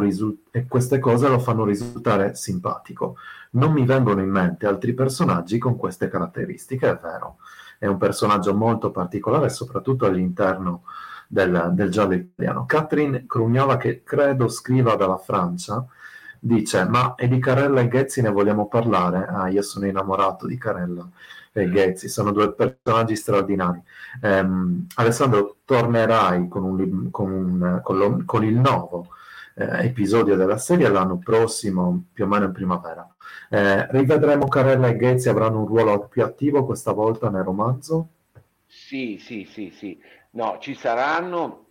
[0.00, 3.14] risu- e queste cose lo fanno risultare simpatico.
[3.50, 7.36] Non mi vengono in mente altri personaggi con queste caratteristiche, è vero.
[7.78, 10.82] È un personaggio molto particolare, soprattutto all'interno
[11.32, 12.66] del, del giallo italiano.
[12.66, 15.84] Catherine Crugnola, che credo scriva dalla Francia,
[16.38, 19.26] dice: Ma e di Carella e Ghezzi ne vogliamo parlare?
[19.26, 21.08] Ah, io sono innamorato di Carella
[21.52, 23.82] e Ghezzi, sono due personaggi straordinari.
[24.20, 29.08] Um, Alessandro, tornerai con, un, con, un, con, lo, con il nuovo
[29.54, 33.08] eh, episodio della serie l'anno prossimo, più o meno in primavera.
[33.48, 38.08] Eh, rivedremo Carella e Ghezzi, avranno un ruolo più attivo questa volta nel romanzo?
[38.66, 39.98] Sì, sì, sì, sì.
[40.34, 41.66] No, ci saranno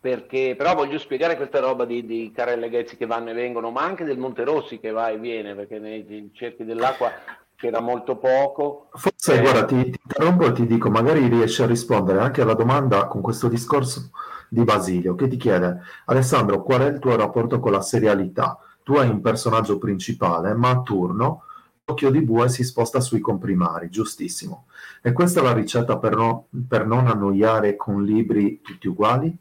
[0.00, 3.82] perché però voglio spiegare questa roba di, di Carelle Ghezzi che vanno e vengono, ma
[3.82, 7.10] anche del Monterossi che va e viene, perché nei cerchi dell'acqua
[7.56, 8.88] c'era molto poco.
[8.92, 12.54] Forse, eh, guarda, ti, ti interrompo e ti dico, magari riesci a rispondere anche alla
[12.54, 14.10] domanda con questo discorso
[14.48, 18.58] di Basilio, che ti chiede, Alessandro, qual è il tuo rapporto con la serialità?
[18.82, 21.44] Tu hai un personaggio principale, ma a turno
[21.90, 24.66] l'occhio di bue si sposta sui comprimari, giustissimo.
[25.02, 29.36] E questa è la ricetta per, no, per non annoiare con libri tutti uguali?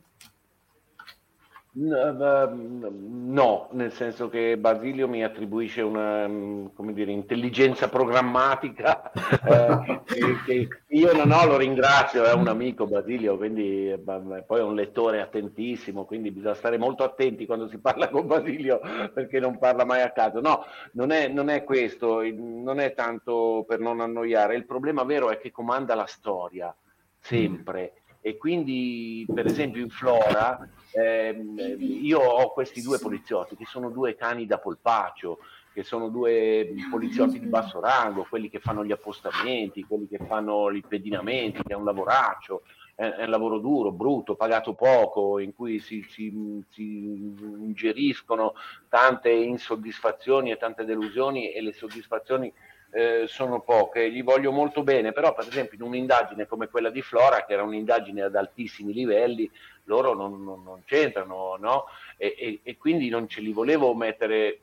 [1.72, 11.13] No, nel senso che Basilio mi attribuisce una dire, intelligenza programmatica eh, che, che, io
[11.13, 16.32] non ho, lo ringrazio, è un amico Basilio, quindi poi è un lettore attentissimo, quindi
[16.32, 18.80] bisogna stare molto attenti quando si parla con Basilio
[19.13, 20.41] perché non parla mai a caso.
[20.41, 25.30] No, non è, non è questo, non è tanto per non annoiare, il problema vero
[25.30, 26.76] è che comanda la storia,
[27.20, 27.93] sempre.
[28.22, 30.67] E quindi, per esempio, in Flora
[31.00, 35.39] eh, io ho questi due poliziotti che sono due cani da polpaccio,
[35.74, 40.70] che sono due poliziotti di basso rango, quelli che fanno gli appostamenti, quelli che fanno
[40.72, 42.64] i pedinamenti, che è un lavoraccio,
[42.95, 48.56] è, un lavoro duro, brutto, pagato poco, in cui si, si, si ingeriscono
[48.89, 52.52] tante insoddisfazioni e tante delusioni e le soddisfazioni
[52.91, 57.02] eh, sono poche, gli voglio molto bene, però per esempio in un'indagine come quella di
[57.02, 59.50] Flora, che era un'indagine ad altissimi livelli,
[59.86, 61.86] loro non, non, non c'entrano, no?
[62.17, 64.59] E, e, e, quindi non ce li volevo mettere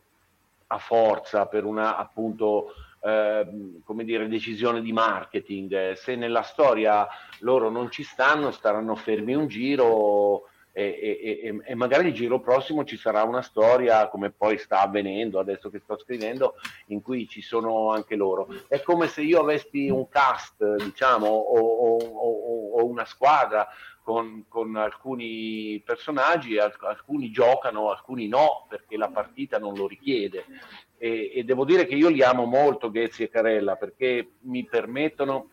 [0.69, 3.47] a forza per una appunto eh,
[3.85, 5.93] come dire decisione di marketing.
[5.93, 7.07] Se nella storia
[7.41, 10.49] loro non ci stanno, staranno fermi un giro
[10.79, 15.39] e, e, e, magari il giro prossimo ci sarà una storia come poi sta avvenendo
[15.39, 16.57] adesso che sto scrivendo
[16.89, 21.59] in cui ci sono anche loro è come se io avessi un cast diciamo o,
[21.59, 23.67] o, o, o una squadra
[24.07, 30.45] con, con, alcuni personaggi alcuni giocano alcuni no perché la partita non lo richiede.
[30.97, 35.51] E, e devo dire che io li amo molto Ghezzi e Carella perché mi permettono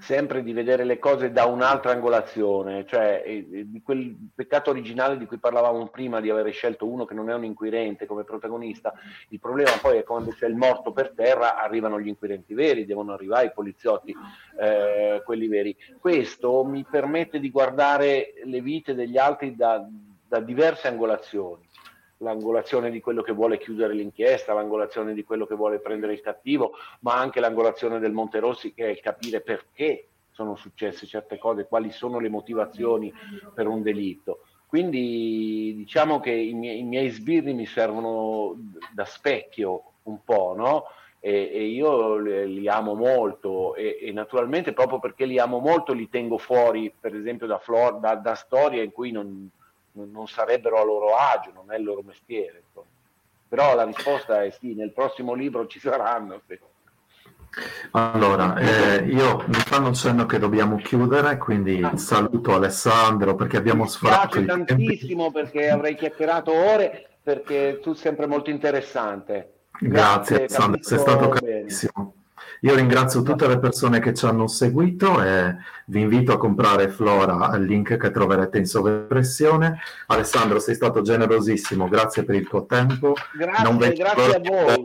[0.00, 3.22] sempre di vedere le cose da un'altra angolazione, cioè
[3.66, 7.34] di quel peccato originale di cui parlavamo prima di aver scelto uno che non è
[7.34, 8.92] un inquirente come protagonista,
[9.28, 13.12] il problema poi è quando c'è il morto per terra arrivano gli inquirenti veri, devono
[13.12, 14.14] arrivare i poliziotti,
[14.58, 15.76] eh, quelli veri.
[15.98, 19.86] Questo mi permette di guardare le vite degli altri da,
[20.26, 21.68] da diverse angolazioni
[22.20, 26.72] l'angolazione di quello che vuole chiudere l'inchiesta, l'angolazione di quello che vuole prendere il cattivo,
[27.00, 31.90] ma anche l'angolazione del Monterossi che è il capire perché sono successe certe cose, quali
[31.90, 33.12] sono le motivazioni
[33.54, 34.44] per un delitto.
[34.66, 38.54] Quindi diciamo che i miei, i miei sbirri mi servono
[38.92, 40.84] da specchio un po', no?
[41.18, 46.08] E, e io li amo molto e, e, naturalmente proprio perché li amo molto li
[46.08, 49.50] tengo fuori, per esempio, da, Flor, da, da storie in cui non,
[49.92, 52.62] non sarebbero a loro agio, non è il loro mestiere.
[52.66, 52.86] Insomma.
[53.48, 56.40] Però la risposta è sì, nel prossimo libro ci saranno.
[56.46, 56.58] Sì.
[57.92, 64.38] Allora, eh, io mi fanno cenno che dobbiamo chiudere, quindi saluto Alessandro perché abbiamo sforato
[64.38, 65.40] il tantissimo tempi.
[65.40, 69.54] perché avrei chiacchierato ore perché tu sei sempre molto interessante.
[69.80, 72.14] Grazie, Grazie Alessandro, sei stato carissimo.
[72.60, 77.48] Io ringrazio tutte le persone che ci hanno seguito e vi invito a comprare Flora
[77.48, 79.78] al link che troverete in sovraimpressione.
[80.06, 83.14] Alessandro, sei stato generosissimo, grazie per il tuo tempo.
[83.34, 84.84] Grazie, grazie a voi.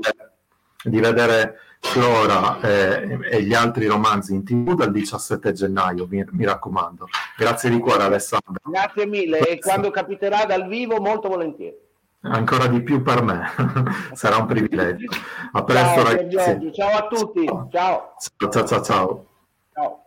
[0.83, 6.45] Di vedere Flora eh, e gli altri romanzi in tv dal 17 gennaio, mi, mi
[6.45, 7.07] raccomando.
[7.37, 8.61] Grazie di cuore Alessandro.
[8.63, 11.84] Grazie mille e quando capiterà dal vivo molto volentieri.
[12.27, 13.43] Ancora di più per me,
[14.13, 15.07] sarà un privilegio.
[15.51, 16.71] A presto ciao, ragazzi.
[16.73, 17.45] Ciao a tutti.
[17.45, 18.15] Ciao.
[18.17, 18.81] Ciao ciao ciao.
[18.83, 19.25] ciao.
[19.73, 20.04] ciao.